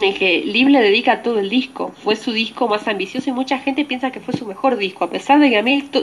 [0.00, 1.92] en que Liv le dedica todo el disco.
[2.02, 5.04] Fue su disco más ambicioso y mucha gente piensa que fue su mejor disco.
[5.04, 6.02] A pesar de que a mí la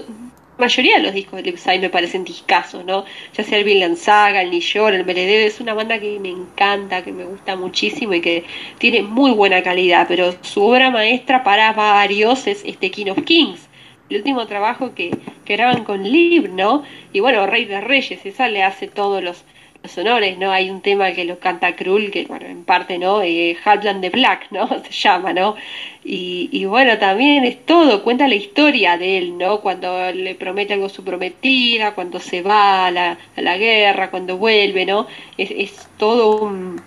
[0.57, 3.05] mayoría de los discos de Lipside me parecen discasos, ¿no?
[3.35, 7.03] Ya sea el Vinland Saga, el Nishor, el Meredith, es una banda que me encanta,
[7.03, 8.45] que me gusta muchísimo y que
[8.77, 13.67] tiene muy buena calidad, pero su obra maestra para varios es este King of Kings,
[14.09, 16.83] el último trabajo que, que graban con Liv, ¿no?
[17.11, 19.43] Y bueno, Rey de Reyes, esa le hace todos los
[19.85, 20.51] sonores, ¿no?
[20.51, 23.21] Hay un tema que lo canta Krull, que bueno, en parte, ¿no?
[23.21, 24.67] Eh, Heartland the Black, ¿no?
[24.83, 25.55] Se llama, ¿no?
[26.03, 29.61] Y, y, bueno, también es todo, cuenta la historia de él, ¿no?
[29.61, 34.37] Cuando le promete algo su prometida, cuando se va a la, a la guerra, cuando
[34.37, 35.07] vuelve, ¿no?
[35.37, 36.81] Es, es todo un,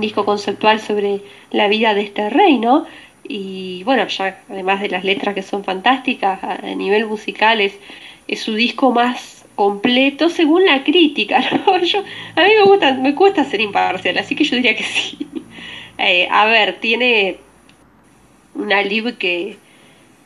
[0.00, 1.20] disco conceptual sobre
[1.52, 2.86] la vida de este rey, ¿no?
[3.28, 7.78] Y bueno, ya además de las letras que son fantásticas, a, nivel musical es
[8.40, 11.40] su disco más completo según la crítica.
[11.66, 11.82] ¿no?
[11.82, 12.04] Yo,
[12.36, 15.18] a mí me, gusta, me cuesta ser imparcial, así que yo diría que sí.
[15.98, 17.38] Eh, a ver, tiene
[18.54, 19.56] una lib que,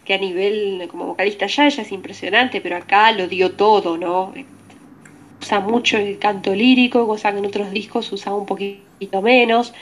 [0.05, 4.35] que a nivel como vocalista ya es impresionante, pero acá lo dio todo, ¿no?
[5.41, 9.73] Usa mucho el canto lírico, cosa que en otros discos usaba un poquito menos.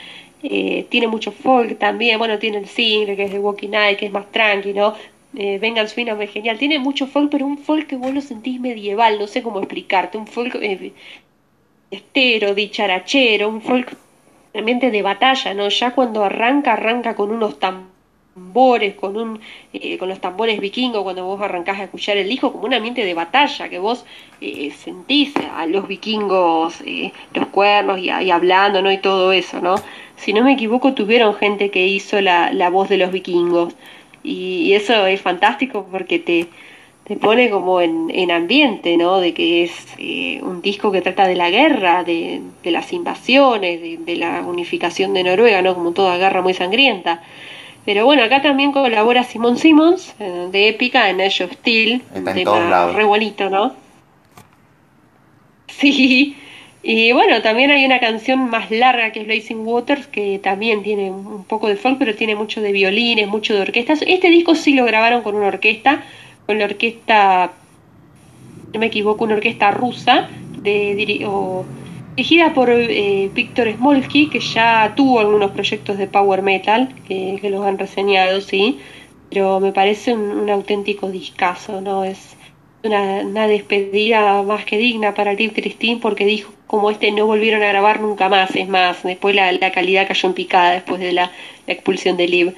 [0.43, 4.05] Eh, tiene mucho folk también, bueno, tiene el single que es de Walking Night, que
[4.05, 4.93] es más tranqui, ¿no?
[5.35, 8.59] Eh, Vengan Swing es genial, tiene mucho folk, pero un folk que vos lo sentís
[8.59, 10.91] medieval, no sé cómo explicarte, un folk eh,
[11.91, 13.95] estero, dicharachero, un folk
[14.55, 15.69] ambiente de batalla, ¿no?
[15.69, 19.39] Ya cuando arranca, arranca con unos tambores, con un
[19.73, 23.05] eh, con los tambores vikingos, cuando vos arrancás a escuchar el disco, como un ambiente
[23.05, 24.05] de batalla, que vos
[24.41, 28.91] eh, sentís a los vikingos, eh, los cuernos y, y, hablando, ¿no?
[28.91, 29.75] Y todo eso, ¿no?
[30.17, 33.75] Si no me equivoco, tuvieron gente que hizo la, la voz de los vikingos.
[34.23, 36.47] Y eso es fantástico porque te,
[37.09, 39.19] te pone como en, en, ambiente, ¿no?
[39.19, 43.81] De que es eh, un disco que trata de la guerra, de, de las invasiones,
[43.81, 45.73] de, de, la unificación de Noruega, ¿no?
[45.73, 47.23] Como toda guerra muy sangrienta.
[47.83, 52.03] Pero bueno, acá también colabora Simon Simmons, eh, de Épica, en Edge of Steel.
[52.13, 52.95] Está en todos lados.
[52.95, 53.73] Re bonito, ¿no?
[55.67, 56.35] Sí.
[56.81, 61.11] Y bueno, también hay una canción más larga que es Blazing Waters, que también tiene
[61.11, 64.01] un poco de folk, pero tiene mucho de violines, mucho de orquestas.
[64.07, 66.03] Este disco sí lo grabaron con una orquesta,
[66.45, 67.51] con la orquesta,
[68.73, 70.29] no me equivoco, una orquesta rusa,
[70.61, 71.65] de, o,
[72.15, 77.65] dirigida por eh, Víctor Smolsky, que ya tuvo algunos proyectos de power metal, que, los
[77.65, 78.79] han reseñado, sí,
[79.29, 82.05] pero me parece un, un auténtico discazo, ¿no?
[82.05, 82.37] Es
[82.83, 87.63] una, una, despedida más que digna para Liv Christine, porque dijo como este no volvieron
[87.63, 91.13] a grabar nunca más, es más, después la, la calidad cayó en picada después de
[91.13, 91.31] la,
[91.65, 92.55] expulsión de Liv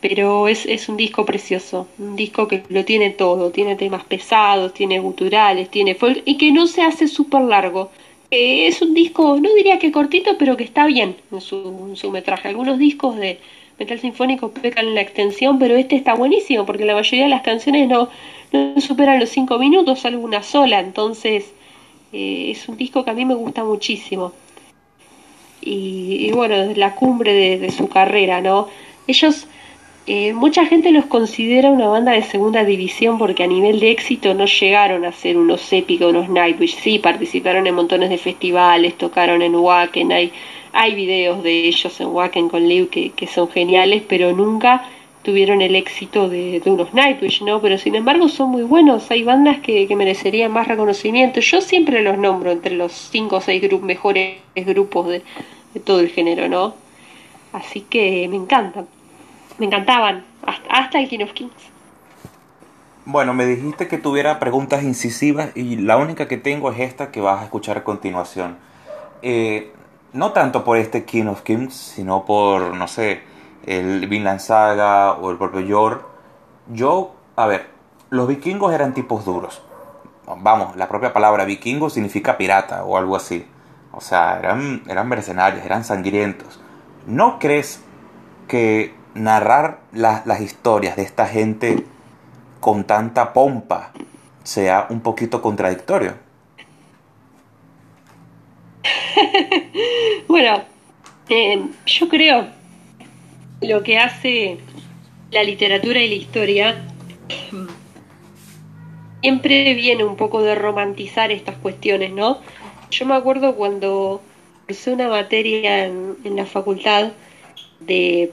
[0.00, 4.72] pero es, es un disco precioso, un disco que lo tiene todo, tiene temas pesados,
[4.72, 7.90] tiene guturales, tiene folk y que no se hace súper largo.
[8.30, 11.96] Eh, es un disco, no diría que cortito, pero que está bien en su, en
[11.96, 12.48] su metraje.
[12.48, 13.40] Algunos discos de
[13.78, 17.42] metal sinfónico pecan en la extensión, pero este está buenísimo porque la mayoría de las
[17.42, 18.08] canciones no,
[18.52, 21.52] no superan los cinco minutos, alguna sola, entonces
[22.12, 24.32] eh, es un disco que a mí me gusta muchísimo.
[25.60, 28.68] Y, y bueno, es la cumbre de, su carrera, ¿no?
[29.06, 29.46] Ellos
[30.06, 34.34] eh, mucha gente los considera una banda de segunda división porque a nivel de éxito
[34.34, 36.76] no llegaron a ser unos épicos, unos Nightwish.
[36.76, 40.32] Sí, participaron en montones de festivales, tocaron en Wacken, hay,
[40.72, 44.88] hay videos de ellos en Wacken con Liv que, que son geniales, pero nunca
[45.22, 47.60] tuvieron el éxito de, de, unos Nightwish, ¿no?
[47.60, 51.40] Pero sin embargo son muy buenos, hay bandas que, que merecerían más reconocimiento.
[51.40, 55.22] Yo siempre los nombro entre los cinco o seis grupos, mejores grupos de,
[55.74, 56.74] de todo el género, ¿no?
[57.52, 58.86] Así que me encantan
[59.60, 61.52] me encantaban, hasta, hasta el King of Kings.
[63.04, 67.20] Bueno, me dijiste que tuviera preguntas incisivas y la única que tengo es esta que
[67.20, 68.56] vas a escuchar a continuación.
[69.22, 69.72] Eh,
[70.14, 73.20] no tanto por este King of Kings, sino por, no sé,
[73.78, 76.08] el Vinland Saga o el propio Yor.
[76.68, 77.68] Yo, a ver,
[78.10, 79.62] los vikingos eran tipos duros.
[80.26, 83.46] Vamos, la propia palabra vikingo significa pirata o algo así.
[83.92, 86.60] O sea, eran, eran mercenarios, eran sangrientos.
[87.06, 87.82] ¿No crees
[88.46, 91.84] que narrar la, las historias de esta gente
[92.60, 93.92] con tanta pompa
[94.42, 96.14] sea un poquito contradictorio.
[100.28, 100.64] bueno,
[101.28, 102.59] eh, yo creo
[103.60, 104.58] lo que hace
[105.30, 106.82] la literatura y la historia
[109.22, 112.40] siempre viene un poco de romantizar estas cuestiones, ¿no?
[112.90, 114.22] Yo me acuerdo cuando
[114.68, 117.12] hice una materia en, la facultad
[117.80, 118.32] de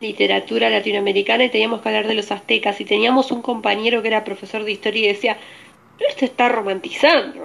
[0.00, 4.24] literatura latinoamericana y teníamos que hablar de los aztecas y teníamos un compañero que era
[4.24, 5.38] profesor de historia y decía,
[5.98, 7.40] esto está romantizando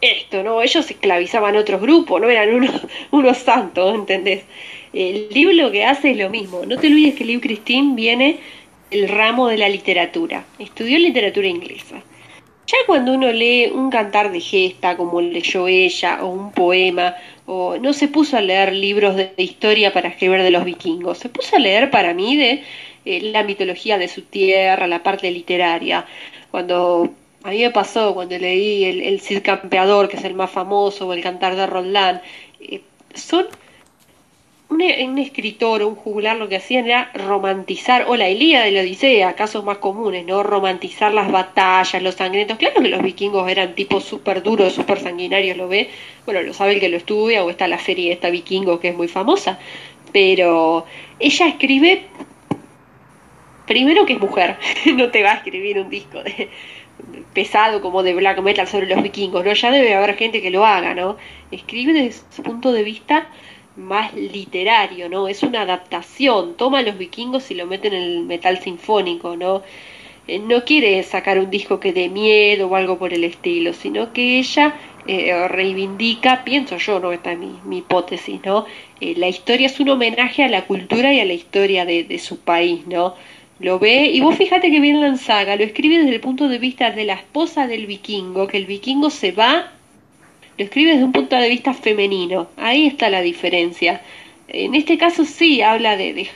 [0.00, 0.62] esto, ¿no?
[0.62, 4.44] Ellos esclavizaban otros grupos, no eran unos, unos santos, ¿entendés?
[4.92, 6.64] El libro lo que hace es lo mismo.
[6.66, 8.38] No te olvides que Liv Christine viene
[8.90, 10.44] del ramo de la literatura.
[10.58, 12.02] Estudió literatura inglesa.
[12.66, 17.14] Ya cuando uno lee un cantar de gesta, como leyó ella, o un poema,
[17.46, 21.18] o no se puso a leer libros de, de historia para escribir de los vikingos,
[21.18, 22.64] se puso a leer para mí de
[23.04, 26.06] eh, la mitología de su tierra, la parte literaria.
[26.50, 30.50] Cuando a mí me pasó, cuando leí el, el Cid Campeador, que es el más
[30.50, 32.20] famoso, o el Cantar de Roldán,
[32.60, 32.80] eh,
[33.14, 33.46] son
[34.68, 38.80] un, escritor o un juglar lo que hacían era romantizar, o la Ilíada y la
[38.80, 40.42] Odisea, casos más comunes, ¿no?
[40.42, 42.58] Romantizar las batallas, los sangrientos.
[42.58, 45.90] Claro que los vikingos eran tipos súper duros, súper sanguinarios, lo ve.
[46.24, 48.96] Bueno, lo sabe el que lo estudia, o está la serie esta Vikingo que es
[48.96, 49.58] muy famosa.
[50.12, 50.86] Pero
[51.20, 52.06] ella escribe,
[53.66, 54.56] primero que es mujer,
[54.94, 56.48] no te va a escribir un disco de
[57.34, 59.52] pesado como de black metal sobre los vikingos, ¿no?
[59.52, 61.16] Ya debe haber gente que lo haga, ¿no?
[61.50, 63.28] Escribe desde su punto de vista
[63.76, 65.28] más literario, ¿no?
[65.28, 69.62] Es una adaptación, toma a los vikingos y lo mete en el metal sinfónico, ¿no?
[70.28, 74.12] Eh, no quiere sacar un disco que dé miedo o algo por el estilo, sino
[74.12, 74.74] que ella
[75.06, 78.66] eh, reivindica, pienso yo, no esta es mi, hipótesis, ¿no?
[79.00, 82.18] Eh, la historia es un homenaje a la cultura y a la historia de, de,
[82.18, 83.14] su país, ¿no?
[83.60, 86.58] Lo ve, y vos fíjate que bien la saga, lo escribe desde el punto de
[86.58, 89.72] vista de la esposa del vikingo, que el vikingo se va
[90.58, 92.48] lo escribe desde un punto de vista femenino.
[92.56, 94.00] Ahí está la diferencia.
[94.48, 96.28] En este caso sí habla de, de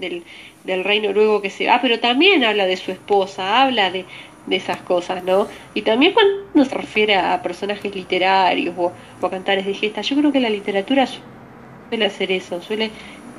[0.00, 0.22] del,
[0.64, 4.04] del rey noruego que se va, pero también habla de su esposa, habla de,
[4.46, 5.48] de esas cosas, ¿no?
[5.74, 10.32] Y también cuando se refiere a personajes literarios o, a cantares de gesta, yo creo
[10.32, 12.90] que la literatura suele hacer eso, suele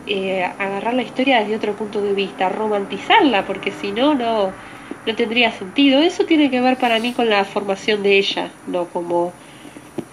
[0.08, 4.52] eh, agarrar la historia desde otro punto de vista, romantizarla, porque si no, no,
[5.06, 6.02] no tendría sentido.
[6.02, 9.34] Eso tiene que ver para mí con la formación de ella, no como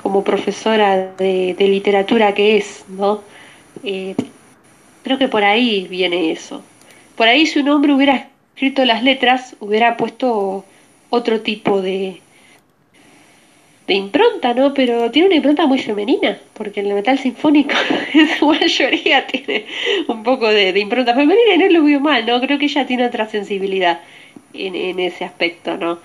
[0.02, 3.22] como profesora de, literatura que es, ¿no?
[3.82, 4.14] Eh,
[5.02, 6.62] creo que por ahí viene eso.
[7.16, 10.64] Por ahí si un hombre hubiera escrito las letras, hubiera puesto
[11.10, 12.20] otro tipo de,
[13.86, 14.74] de impronta, ¿no?
[14.74, 17.74] Pero tiene una impronta muy femenina, porque el metal sinfónico
[18.14, 19.66] en su mayoría tiene
[20.08, 22.40] un poco de, impronta femenina y no lo veo mal, ¿no?
[22.40, 24.00] Creo que ella tiene otra sensibilidad
[24.52, 25.98] en, en ese aspecto, ¿no?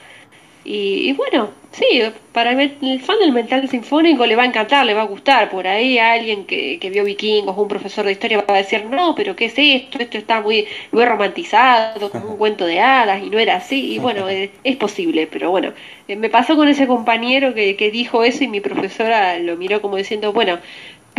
[0.72, 2.00] Y, bueno, sí,
[2.32, 5.50] para el, fan del metal sinfónico le va a encantar, le va a gustar.
[5.50, 9.16] Por ahí alguien que, que vio vikingos un profesor de historia va a decir, no,
[9.16, 9.98] pero ¿qué es esto?
[9.98, 13.94] Esto está muy, muy romantizado, como un cuento de hadas y no era así.
[13.96, 15.74] Y bueno, es, es posible, pero bueno,
[16.08, 19.82] eh, me pasó con ese compañero que, que dijo eso y mi profesora lo miró
[19.82, 20.60] como diciendo, bueno,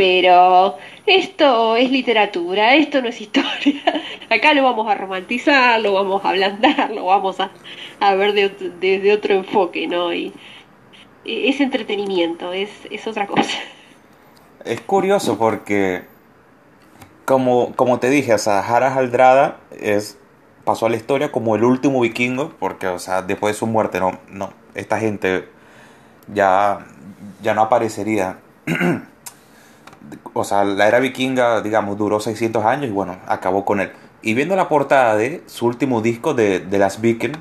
[0.01, 3.83] pero esto es literatura, esto no es historia.
[4.31, 9.35] Acá lo vamos a romantizar, lo vamos a ablandar, lo vamos a, ver desde otro
[9.35, 10.15] enfoque, ¿no?
[10.15, 10.33] Y,
[11.27, 13.59] es entretenimiento, es, es otra cosa.
[14.65, 16.05] Es curioso porque,
[17.27, 20.17] como, como te dije, o sea, Aldrada es,
[20.65, 24.01] pasó a la historia como el último vikingo, porque, o sea, después de su muerte,
[24.01, 25.47] no, no, esta gente
[26.33, 26.87] ya,
[27.43, 28.39] ya no aparecería.
[30.33, 33.91] o sea, la era vikinga, digamos, duró 600 años y bueno, acabó con él.
[34.23, 37.33] Y viendo la portada de su último disco de, de las Viking,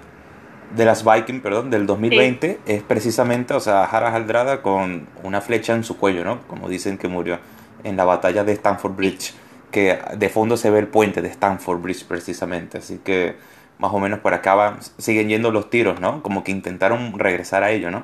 [0.76, 5.74] de las Viking, perdón, del 2020, es precisamente, o sea, Harald Aldrada con una flecha
[5.74, 6.41] en su cuello, ¿no?
[6.48, 7.39] Como dicen que murió
[7.84, 9.34] en la batalla de Stamford Bridge,
[9.72, 13.36] que de fondo se ve el puente de Stamford Bridge precisamente, así que
[13.78, 16.22] más o menos por acá siguen yendo los tiros, ¿no?
[16.22, 18.04] Como que intentaron regresar a ello, ¿no?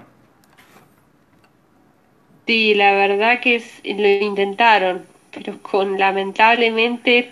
[2.47, 7.31] Sí, la verdad que es, lo intentaron, pero con lamentablemente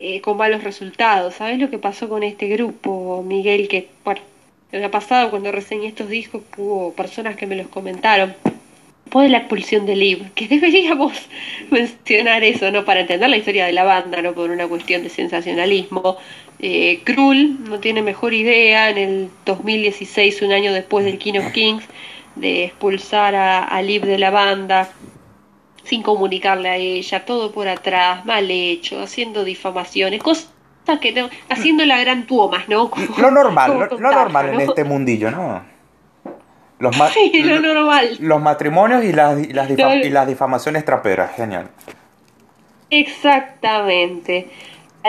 [0.00, 1.34] eh, con malos resultados.
[1.34, 3.68] ¿Sabes lo que pasó con este grupo, Miguel?
[3.68, 4.22] Que, bueno,
[4.72, 8.34] me ha pasado cuando reseñé estos discos, hubo personas que me los comentaron.
[9.04, 11.12] Después de la expulsión de Liv, que deberíamos
[11.70, 12.84] mencionar eso, ¿no?
[12.84, 14.32] Para entender la historia de la banda, ¿no?
[14.32, 16.16] Por una cuestión de sensacionalismo.
[16.60, 21.84] Eh, no tiene mejor idea, en el 2016, un año después del King of Kings,
[22.36, 24.88] de expulsar a, a Liv de la banda
[25.84, 30.50] sin comunicarle a ella, todo por atrás, mal hecho, haciendo difamaciones, cosas
[31.00, 32.90] que no, haciendo la gran tuomas, ¿no?
[33.18, 35.62] lo normal, lo, normal en este mundillo, ¿no?
[36.78, 38.16] Los, sí, lo normal.
[38.20, 41.68] los matrimonios y las, y las, y las difamaciones traperas, genial.
[42.88, 44.48] Exactamente.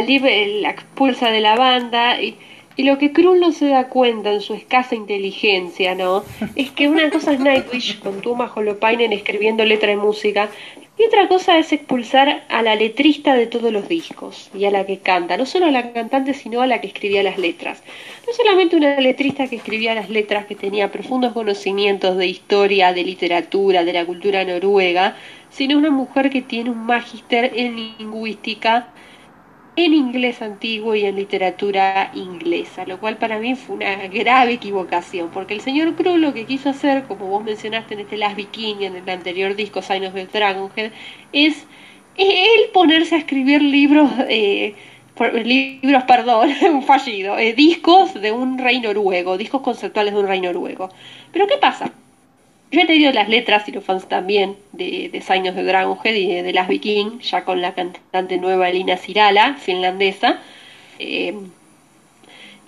[0.06, 0.24] Liv
[0.62, 2.38] la expulsa de la banda y
[2.76, 6.24] y lo que Krull no se da cuenta en su escasa inteligencia, ¿no?
[6.56, 10.50] Es que una cosa es Nightwish con Tuma Holopainen escribiendo letra y música,
[10.98, 14.86] y otra cosa es expulsar a la letrista de todos los discos y a la
[14.86, 17.82] que canta, no solo a la cantante, sino a la que escribía las letras.
[18.28, 23.04] No solamente una letrista que escribía las letras, que tenía profundos conocimientos de historia, de
[23.04, 25.16] literatura, de la cultura noruega,
[25.50, 28.91] sino una mujer que tiene un magíster en lingüística
[29.86, 35.30] en inglés antiguo y en literatura inglesa, lo cual para mí fue una grave equivocación,
[35.32, 38.82] porque el señor Crow lo que quiso hacer, como vos mencionaste en este Last Viking,
[38.82, 40.92] en el anterior disco Sign of the Dragonhead,
[41.34, 41.66] es
[42.18, 44.76] él ponerse a escribir libros, eh,
[45.44, 50.42] libros, perdón, un fallido, eh, discos de un rey noruego, discos conceptuales de un rey
[50.42, 50.90] noruego.
[51.32, 51.92] Pero ¿qué pasa?
[52.72, 56.54] Yo he leído las letras y los fans también de, de the Dragonhead y de,
[56.54, 60.40] Las Viking, ya con la cantante nueva Elina Sirala, finlandesa.
[60.98, 61.36] Eh,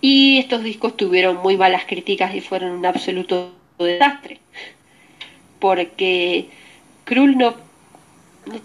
[0.01, 4.39] y estos discos tuvieron muy malas críticas y fueron un absoluto desastre.
[5.59, 6.49] Porque
[7.05, 7.55] Krull no,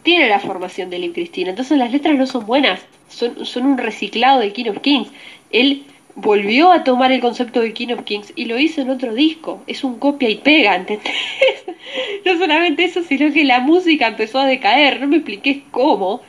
[0.03, 3.79] tiene la formación de Liv Cristina, entonces las letras no son buenas, son, son un
[3.79, 5.13] reciclado de King of Kings.
[6.21, 9.63] Volvió a tomar el concepto de King of Kings y lo hizo en otro disco.
[9.69, 11.15] Es un copia y pega, ¿entendés?
[12.25, 15.01] no solamente eso, sino que la música empezó a decaer.
[15.01, 16.21] No me expliqué cómo,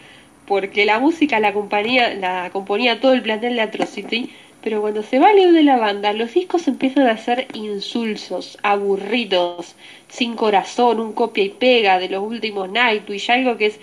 [0.45, 4.29] porque la música la, compañía, la componía todo el plantel de Atrocity,
[4.61, 9.75] pero cuando se va Leo de la banda, los discos empiezan a ser insulsos, aburridos,
[10.07, 13.79] sin corazón, un copia y pega de los últimos Nightwish, algo que es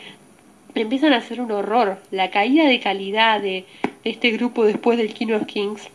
[0.75, 1.99] empiezan a ser un horror.
[2.11, 3.65] La caída de calidad de
[4.05, 5.89] este grupo después del King of Kings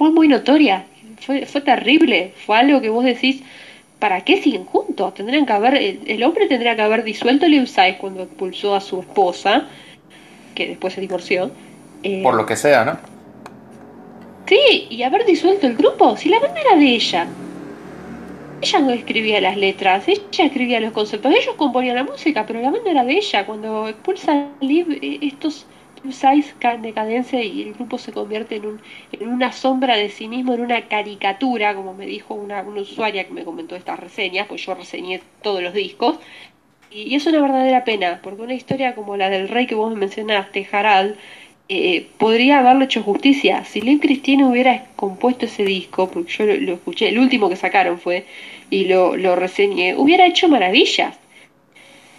[0.00, 0.86] fue muy notoria,
[1.20, 3.42] fue, fue terrible, fue algo que vos decís,
[3.98, 5.12] ¿para qué siguen juntos?
[5.12, 9.00] Tendrían que haber, el, hombre tendría que haber disuelto el Size cuando expulsó a su
[9.00, 9.66] esposa,
[10.54, 11.50] que después se divorció.
[12.02, 12.96] Eh, Por lo que sea, ¿no?
[14.46, 17.26] Sí, y haber disuelto el grupo, si la banda era de ella.
[18.62, 22.70] Ella no escribía las letras, ella escribía los conceptos, ellos componían la música, pero la
[22.70, 23.44] banda era de ella.
[23.44, 24.48] Cuando expulsa a
[26.02, 28.80] Estos Size decadencia y el grupo se convierte en, un,
[29.12, 33.24] en una sombra de sí mismo, en una caricatura, como me dijo una, una usuaria
[33.24, 36.18] que me comentó estas reseñas, pues yo reseñé todos los discos.
[36.90, 40.66] Y, es una verdadera pena, porque una historia como la del rey que vos mencionaste,
[40.72, 41.16] Harald,
[41.68, 43.64] eh, podría haberle hecho justicia.
[43.64, 47.98] Si Liv Christine hubiera compuesto ese disco, porque yo lo, escuché, el último que sacaron
[47.98, 48.24] fue,
[48.70, 51.18] y lo, lo reseñé, hubiera hecho maravillas.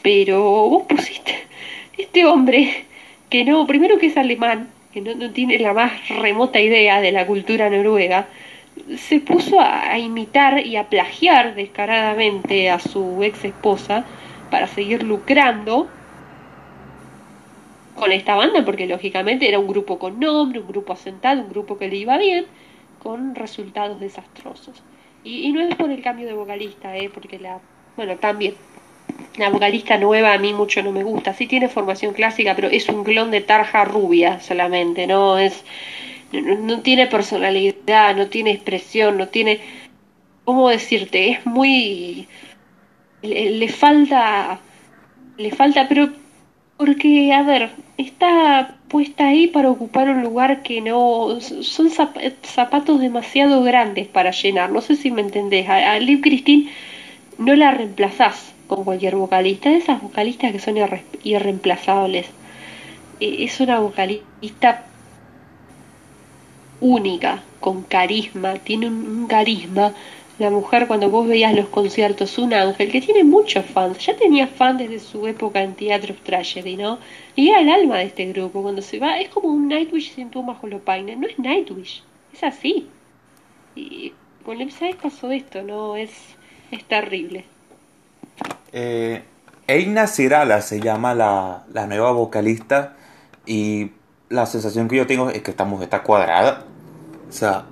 [0.04, 1.34] Pero vos pusiste,
[1.98, 2.86] este hombre
[3.32, 7.26] que no, primero que es alemán, que no, tiene la más remota idea de la
[7.26, 8.28] cultura noruega,
[8.98, 14.06] se puso a, imitar y a plagiar descaradamente a su ex esposa
[14.50, 15.88] para seguir lucrando
[17.96, 21.78] con esta banda, porque lógicamente era un grupo con nombre, un grupo asentado, un grupo
[21.78, 22.46] que le iba bien,
[23.02, 24.84] con resultados desastrosos.
[25.24, 27.10] Y, y no es por el cambio de vocalista, ¿eh?
[27.14, 27.62] porque la,
[27.96, 28.56] bueno, también
[29.38, 31.34] la vocalista nueva a mí mucho no me gusta.
[31.34, 35.64] Sí tiene formación clásica, pero es un clon de tarja rubia solamente, no es
[36.32, 39.60] no, tiene personalidad, no tiene expresión, no tiene
[40.46, 42.28] cómo decirte, es muy
[43.22, 44.60] le, falta
[45.38, 46.10] le falta pero
[46.78, 53.64] porque a ver, está puesta ahí para ocupar un lugar que no son zapatos demasiado
[53.64, 54.72] grandes para llenar.
[54.72, 55.70] No sé si me entendés.
[55.70, 56.72] A, a Liv Christine
[57.38, 60.78] no la reemplazás con cualquier vocalista, esas vocalistas que son
[61.24, 62.28] irreemplazables.
[63.20, 64.86] E, es una vocalista
[66.80, 69.94] única, con carisma, tiene un, carisma.
[70.40, 74.48] La mujer cuando vos veías los conciertos, un ángel que tiene muchos fans, ya tenía
[74.48, 76.98] fans desde su época en Theatre of Tragedy, ¿no?
[77.36, 80.32] Y era el alma de este grupo, cuando se va, es como un Nightwish sin
[80.32, 82.02] Thomas Holopainen, no es Nightwish,
[82.34, 82.88] es así.
[83.76, 84.14] Y
[84.44, 85.96] con Lepside pasó esto, ¿no?
[85.96, 86.10] Es,
[86.72, 87.46] es terrible.
[88.72, 89.24] Eh,
[89.68, 92.96] Eina Sirala se llama la, nueva vocalista
[93.46, 93.92] y
[94.30, 96.66] la sensación que yo tengo es que esta mujer está cuadrada.
[97.30, 97.66] O sea,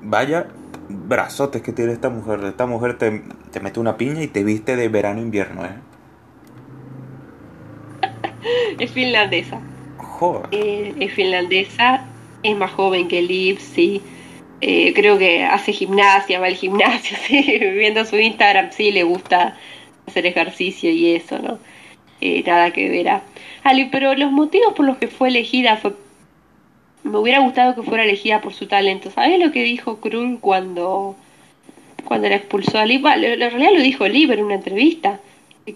[0.00, 0.46] vaya
[0.88, 2.44] brazotes que tiene esta mujer.
[2.44, 3.22] Esta mujer te,
[3.60, 5.74] mete una piña y te viste de verano-invierno, ¿eh?
[8.78, 9.60] es finlandesa.
[10.52, 12.04] Eh, es finlandesa,
[12.42, 14.00] es más joven que Liv, sí.
[14.64, 17.42] Eh, creo que hace gimnasia, va al gimnasio, ¿sí?
[17.74, 19.56] viendo su Instagram, sí, le gusta
[20.06, 21.58] hacer ejercicio y eso, ¿no?
[22.20, 23.22] Eh, nada que verá.
[23.64, 25.94] Ali, pero los motivos por los que fue elegida fue...
[27.02, 29.10] Me hubiera gustado que fuera elegida por su talento.
[29.10, 31.16] ¿Sabes lo que dijo Krull cuando,
[32.04, 33.04] cuando la expulsó a Liv?
[33.04, 35.18] en realidad lo dijo Liv en una entrevista.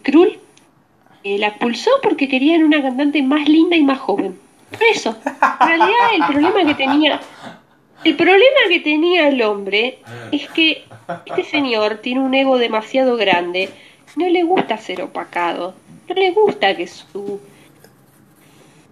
[0.03, 0.39] Krull
[1.25, 4.39] eh, la expulsó porque querían una cantante más linda y más joven.
[4.71, 5.17] Por eso.
[5.25, 7.21] En realidad el problema que tenía
[8.05, 9.99] el problema que tenía el hombre
[10.33, 10.85] es que
[11.27, 13.71] este señor tiene un ego demasiado grande,
[14.17, 15.75] no le gusta ser opacado,
[16.09, 17.41] no le gusta que su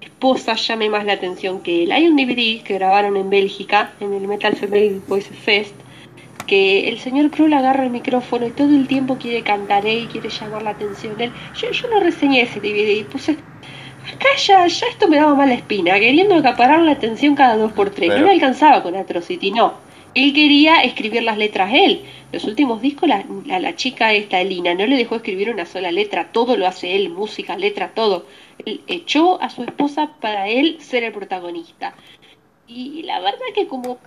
[0.01, 1.93] esposa llame más la atención que él.
[1.93, 5.75] Hay un DVD que grabaron en Bélgica, en el Metal Family Voice Fest,
[6.47, 10.29] que el señor Krull agarra el micrófono y todo el tiempo quiere cantar y quiere
[10.29, 11.33] llamar la atención de él.
[11.55, 13.37] Yo, yo no reseñé ese DVD puse
[14.13, 17.91] acá ya, ya esto me daba mala espina, queriendo acaparar la atención cada dos por
[17.91, 18.11] tres.
[18.11, 19.75] No le alcanzaba con Atrocity, no.
[20.15, 22.03] Él quería escribir las letras él.
[22.33, 26.31] Los últimos discos, la, la, chica esta, Lina, no le dejó escribir una sola letra.
[26.31, 28.27] Todo lo hace él, música, letra, todo.
[28.65, 31.95] Él echó a su esposa para él ser el protagonista.
[32.69, 33.99] Y la verdad que como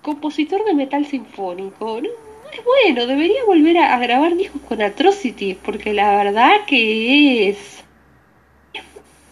[0.00, 2.08] compositor de metal sinfónico, no,
[2.52, 7.75] es bueno, debería volver a grabar discos con Atrocity, porque la verdad que es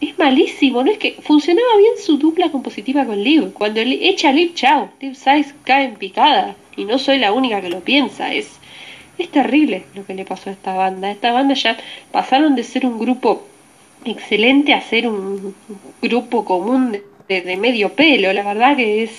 [0.01, 3.53] es malísimo, no es que funcionaba bien su dupla compositiva con Liv.
[3.53, 6.55] Cuando echa a chao, Liv Size cae en picada.
[6.75, 8.33] Y no soy la única que lo piensa.
[8.33, 8.59] Es,
[9.17, 11.11] es terrible lo que le pasó a esta banda.
[11.11, 11.77] Esta banda ya
[12.11, 13.45] pasaron de ser un grupo
[14.03, 15.55] excelente a ser un
[16.01, 19.11] grupo común de, medio pelo, la verdad que es,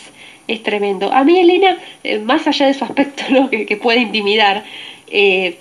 [0.46, 1.12] es tremendo.
[1.12, 3.50] A mí Elena, eh, más allá de su aspecto ¿no?
[3.50, 4.64] que, puede intimidar,
[5.08, 5.58] eh,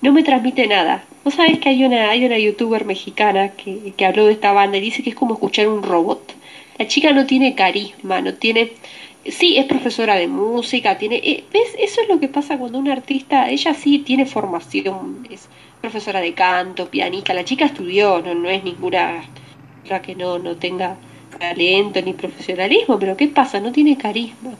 [0.00, 1.04] no me transmite nada.
[1.24, 4.76] Vos sabés que hay una, hay una youtuber mexicana que, que habló de esta banda
[4.76, 6.34] y dice que es como escuchar un robot.
[6.78, 8.72] La chica no tiene carisma, no tiene...
[9.26, 11.16] Sí, es profesora de música, tiene...
[11.16, 11.74] Eh, ¿Ves?
[11.78, 15.48] Eso es lo que pasa cuando un artista, ella sí tiene formación, es
[15.80, 19.24] profesora de canto, pianista, la chica estudió, no, no es ninguna
[19.88, 20.96] la que no, no tenga
[21.38, 23.60] talento ni profesionalismo, pero ¿qué pasa?
[23.60, 24.52] No tiene carisma.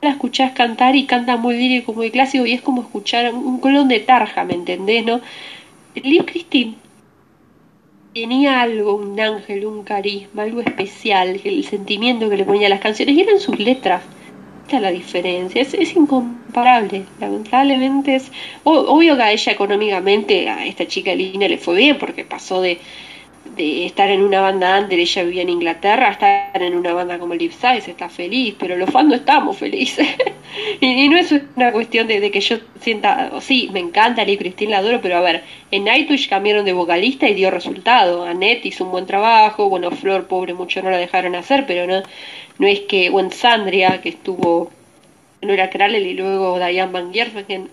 [0.00, 3.88] La escuchás cantar y canta muy lírico, muy clásico y es como escuchar un clon
[3.88, 5.04] de Tarja, ¿me entendés?
[5.04, 5.20] ¿no?
[5.94, 6.74] Liv Christine
[8.14, 13.16] tenía algo, un ángel, un carisma, algo especial, el sentimiento que le ponía las canciones
[13.16, 14.02] y eran sus letras.
[14.64, 17.04] Esta es la diferencia, es, es incomparable.
[17.20, 18.30] Lamentablemente es.
[18.64, 22.78] obvio que a ella económicamente, a esta chica Lina le fue bien porque pasó de
[23.56, 27.34] de estar en una banda under, ella vivía en Inglaterra, estar en una banda como
[27.34, 30.06] Liv Size, está feliz, pero los fans no estamos felices.
[30.80, 34.72] y, no es una cuestión de, que yo sienta, o sí, me encanta Liv Christine,
[34.72, 38.24] la adoro, pero a ver, en Nightwish cambiaron de vocalista y dio resultado.
[38.24, 42.02] Annette hizo un buen trabajo, bueno, Flor, pobre, mucho no la dejaron hacer, pero no,
[42.58, 44.70] no es que, o en Sandria, que estuvo,
[45.42, 47.68] no era Kralel y luego Diane Van Giersbergen,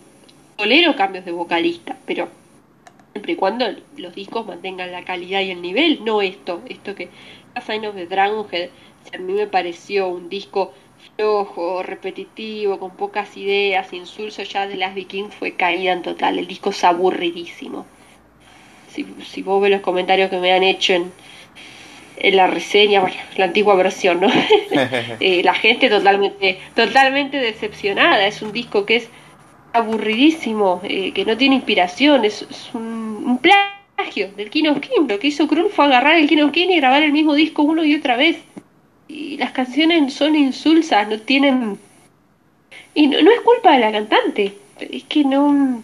[0.55, 2.29] tolero cambios de vocalista, pero
[3.15, 7.07] siempre y cuando los discos mantengan la calidad y el nivel, no esto, esto que
[7.65, 8.69] Sign of the Dragonhead,
[9.13, 10.73] a mí me pareció un disco
[11.15, 16.47] flojo, repetitivo, con pocas ideas, insulso ya de las Vikings fue caída en total, el
[16.47, 17.85] disco es aburridísimo.
[18.89, 21.13] Si, si vos ves los comentarios que me han hecho en,
[22.17, 24.27] en la reseña, bueno, la antigua versión, ¿no?
[25.21, 29.09] Eh, la gente totalmente, totalmente decepcionada, es un disco que es
[29.75, 33.04] aburridísimo, eh, que no tiene inspiración, es, un,
[33.41, 35.07] plagio del King of King.
[35.07, 37.63] Lo que hizo Krull fue agarrar el King of King y grabar el mismo disco
[37.63, 38.37] una y otra vez.
[39.07, 41.77] Y las canciones son insulsas, no tienen...
[42.93, 45.81] Y no, es culpa de la cantante, es que no...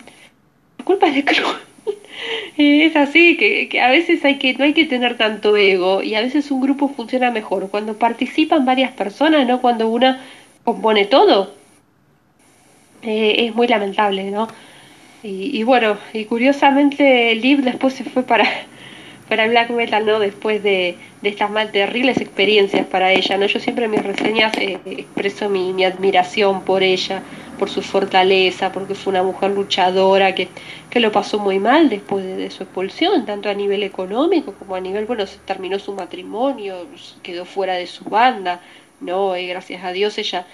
[0.77, 1.55] Es culpa de Krull.
[2.57, 6.15] es así, que, que, a veces hay que, no hay que tener tanto ego y
[6.15, 10.21] a veces un grupo funciona mejor cuando participan varias personas, no cuando una
[10.63, 11.53] compone todo.
[13.01, 14.47] Eh, es muy lamentable, ¿no?
[15.23, 18.45] Y, bueno, y curiosamente Liv después se fue para,
[19.29, 20.19] para Black Metal, ¿no?
[20.19, 23.45] Después de, estas mal terribles experiencias para ella, ¿no?
[23.45, 27.21] Yo siempre en mis reseñas eh, expreso mi, mi, admiración por ella,
[27.59, 30.47] por su fortaleza, porque fue una mujer luchadora que,
[30.89, 34.79] que lo pasó muy mal después de, su expulsión, tanto a nivel económico como a
[34.79, 36.87] nivel, bueno, se terminó su matrimonio,
[37.21, 38.59] quedó fuera de su banda,
[38.99, 39.37] ¿no?
[39.37, 40.47] Y gracias a Dios ella,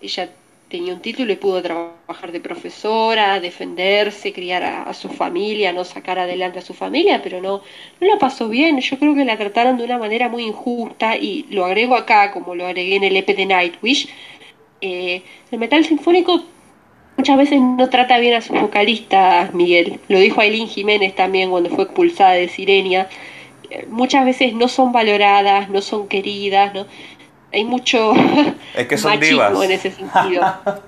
[0.00, 0.30] ella
[0.72, 6.18] tenía un título y pudo trabajar de profesora, defenderse, criar a, su familia, no sacar
[6.18, 7.60] adelante a su familia, pero no,
[8.00, 8.80] no la pasó bien.
[8.80, 12.54] Yo creo que la trataron de una manera muy injusta y lo agrego acá, como
[12.54, 14.08] lo agregué en el EP de Nightwish.
[14.80, 15.20] Eh,
[15.50, 16.42] el metal sinfónico
[17.18, 20.00] muchas veces no trata bien a sus vocalistas, Miguel.
[20.08, 23.10] Lo dijo Aileen Jiménez también cuando fue expulsada de Sirenia.
[23.68, 26.86] Eh, muchas veces no son valoradas, no son queridas, ¿no?
[27.52, 28.12] Hay mucho
[28.74, 30.42] es que son machismo en ese sentido.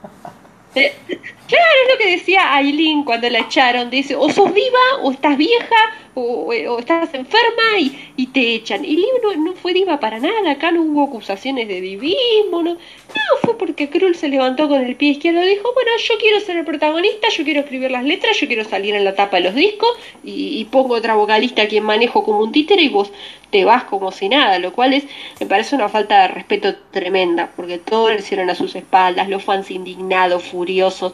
[0.74, 3.90] Claro, es lo que decía Aileen cuando la echaron.
[3.90, 5.76] Dice, o sos viva, o estás vieja,
[6.14, 8.84] o, estás enferma y, y, te echan.
[8.84, 10.50] Y Liv no, fue diva para nada.
[10.50, 12.62] Acá no hubo acusaciones de divismo.
[12.62, 16.14] No, no fue porque Krull se levantó con el pie izquierdo y dijo, bueno, yo
[16.18, 19.38] quiero ser el protagonista, yo quiero escribir las letras, yo quiero salir en la tapa
[19.38, 19.90] de los discos
[20.22, 23.10] y, y pongo otra vocalista a quien manejo como un títere y vos
[23.54, 25.04] te vas como si nada, lo cual es,
[25.38, 29.44] me parece una falta de respeto tremenda, porque todo lo hicieron a sus espaldas, los
[29.44, 31.12] fans indignados, furiosos,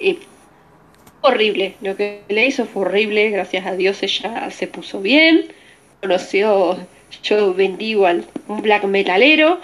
[0.00, 0.18] eh,
[1.26, 5.46] horrible, lo que le hizo fue horrible, gracias a Dios ella se puso bien,
[6.00, 6.78] conoció,
[7.22, 9.60] yo bendigo al un black metalero,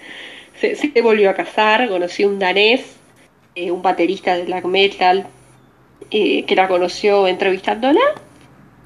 [0.60, 2.96] se, volvió a casar, conoció un danés,
[3.54, 5.26] eh, un baterista de black metal,
[6.10, 8.00] eh, que la conoció entrevistándola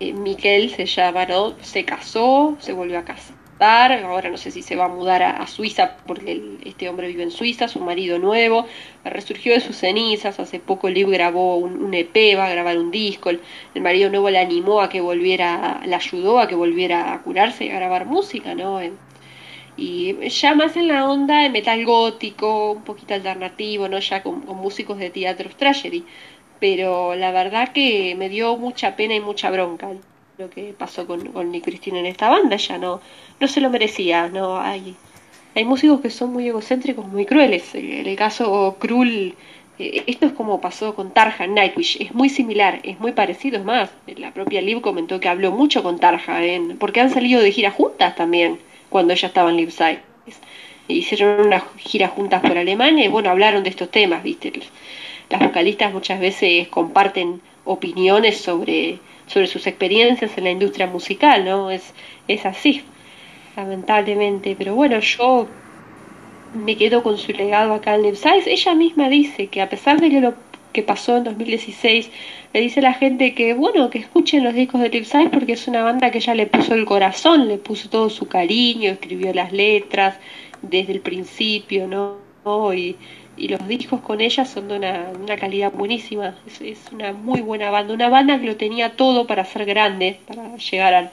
[0.00, 1.26] eh, Miquel se llama.
[1.60, 5.46] Se casó, se volvió a casar, ahora no sé si se va a mudar a,
[5.46, 8.66] Suiza porque este hombre vive en Suiza, su marido nuevo,
[9.04, 13.30] resurgió de sus cenizas, hace poco Liv grabó un, EP, va a grabar un disco,
[13.30, 13.40] el,
[13.80, 17.70] marido nuevo le animó a que volviera, le ayudó a que volviera a curarse y
[17.70, 18.80] a grabar música, ¿no?
[19.76, 23.98] y ya más en la onda de metal gótico, un poquito alternativo, ¿no?
[23.98, 26.04] Ya con, con músicos de teatro tragedy
[26.60, 29.88] pero la verdad que me dio mucha pena y mucha bronca
[30.40, 33.02] lo que pasó con, con Nick Cristina en esta banda, ya no,
[33.38, 34.96] no se lo merecía, no hay,
[35.54, 39.34] hay músicos que son muy egocéntricos, muy crueles, en el caso Krull,
[39.78, 43.58] eh, esto es como pasó con Tarja en Nightwish, es muy similar, es muy parecido,
[43.58, 46.40] es más, la propia Liv comentó que habló mucho con Tarja,
[46.78, 50.00] porque han salido de gira juntas también, cuando ella estaba en Liveside.
[50.88, 54.52] Hicieron una gira juntas por Alemania y bueno, hablaron de estos temas, ¿viste?
[55.28, 58.98] Las vocalistas muchas veces comparten opiniones sobre,
[59.30, 61.70] sobre sus experiencias en la industria musical, ¿no?
[61.70, 61.94] Es,
[62.26, 62.82] es así,
[63.56, 64.56] lamentablemente.
[64.58, 65.46] Pero bueno, yo
[66.54, 68.50] me quedo con su legado acá en Size.
[68.50, 70.34] Ella misma dice que a pesar de lo
[70.72, 72.10] que pasó en 2016,
[72.52, 75.68] le dice a la gente que, bueno, que escuchen los discos de Size porque es
[75.68, 79.52] una banda que ella le puso el corazón, le puso todo su cariño, escribió las
[79.52, 80.16] letras
[80.60, 82.18] desde el principio, ¿no?
[82.74, 82.96] Y,
[83.40, 86.34] y los discos con ella son de una, calidad buenísima.
[86.60, 90.56] Es, una muy buena banda, una banda que lo tenía todo para ser grande, para
[90.56, 91.10] llegar al,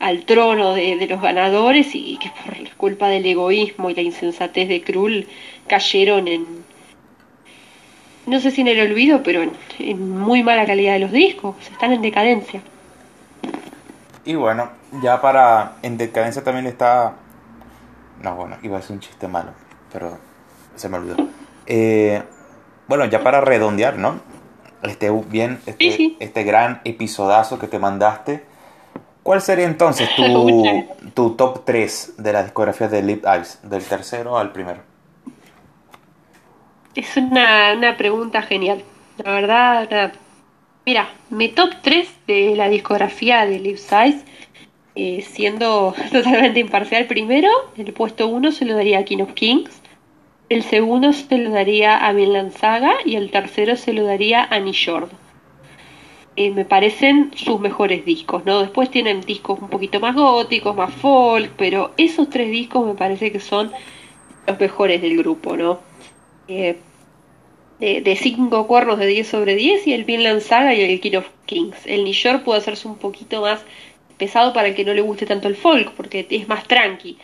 [0.00, 4.68] al trono de, de, los ganadores y que por culpa del egoísmo y la insensatez
[4.68, 5.28] de Krull
[5.68, 6.44] cayeron en,
[8.26, 11.54] no sé si en el olvido, pero en, en muy mala calidad de los discos,
[11.70, 12.60] están en decadencia.
[14.24, 14.68] Y bueno,
[15.00, 17.14] ya para, en decadencia también está,
[18.20, 19.52] no bueno, iba a ser un chiste malo,
[19.92, 20.18] pero
[20.74, 21.41] se me olvidó.
[21.74, 22.22] Eh,
[22.86, 24.20] bueno, ya para redondear, ¿no?
[24.82, 26.16] Este bien, este, Sí, sí.
[26.20, 28.44] este gran episodazo que te mandaste.
[29.22, 33.60] ¿Cuál sería entonces tu, tu top 3 de la discografía de Lip Eyes?
[33.62, 34.80] Del tercero al primero.
[36.94, 38.82] Es una, una pregunta genial.
[39.24, 40.12] La verdad, la-
[40.84, 44.24] mira, mi top 3 de la discografía de Live Size,
[44.94, 47.48] eh, siendo totalmente imparcial, primero,
[47.78, 49.70] el puesto 1 se lo daría a King of Kings,
[50.52, 54.58] el segundo se lo daría a Vinland Saga y el tercero se lo daría a
[54.58, 55.08] Nishord.
[56.36, 58.60] Eh, me parecen sus mejores discos, ¿no?
[58.60, 63.32] Después tienen discos un poquito más góticos, más folk, pero esos tres discos me parece
[63.32, 63.72] que son
[64.46, 65.80] los mejores del grupo, ¿no?
[66.48, 66.76] Eh,
[67.78, 71.16] de, de cinco cuernos de 10 sobre 10 y el Vinland Saga y el King
[71.16, 71.86] of Kings.
[71.86, 73.64] El York puede hacerse un poquito más
[74.18, 77.16] pesado para el que no le guste tanto el folk, porque es más tranqui.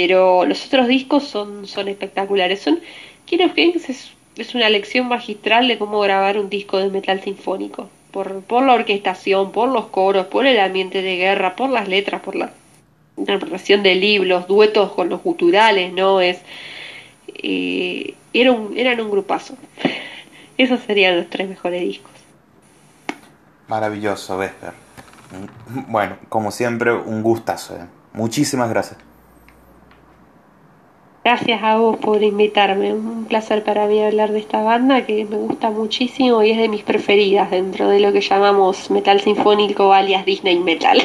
[0.00, 2.62] Pero los otros discos son, son espectaculares.
[2.62, 2.80] Son,
[3.26, 7.20] King of Kings es, es una lección magistral de cómo grabar un disco de metal
[7.20, 7.90] sinfónico.
[8.10, 12.22] Por, por la orquestación, por los coros, por el ambiente de guerra, por las letras,
[12.22, 12.50] por la
[13.18, 16.22] interpretación de libros, duetos con los guturales, ¿no?
[16.22, 16.38] Es,
[17.28, 19.54] eh, eran un grupazo.
[20.56, 22.12] Esos serían los tres mejores discos.
[23.68, 24.72] Maravilloso, Vesper.
[25.88, 27.76] Bueno, como siempre, un gustazo.
[27.76, 27.84] ¿eh?
[28.14, 29.09] Muchísimas gracias.
[31.22, 32.94] Gracias a vos por invitarme.
[32.94, 36.68] Un placer para mí hablar de esta banda que me gusta muchísimo y es de
[36.68, 40.98] mis preferidas dentro de lo que llamamos metal sinfónico alias Disney Metal.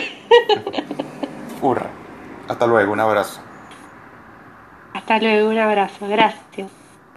[1.61, 1.89] Hurra.
[2.47, 3.41] Hasta luego, un abrazo.
[4.93, 6.07] Hasta luego, un abrazo.
[6.07, 6.84] Gracias.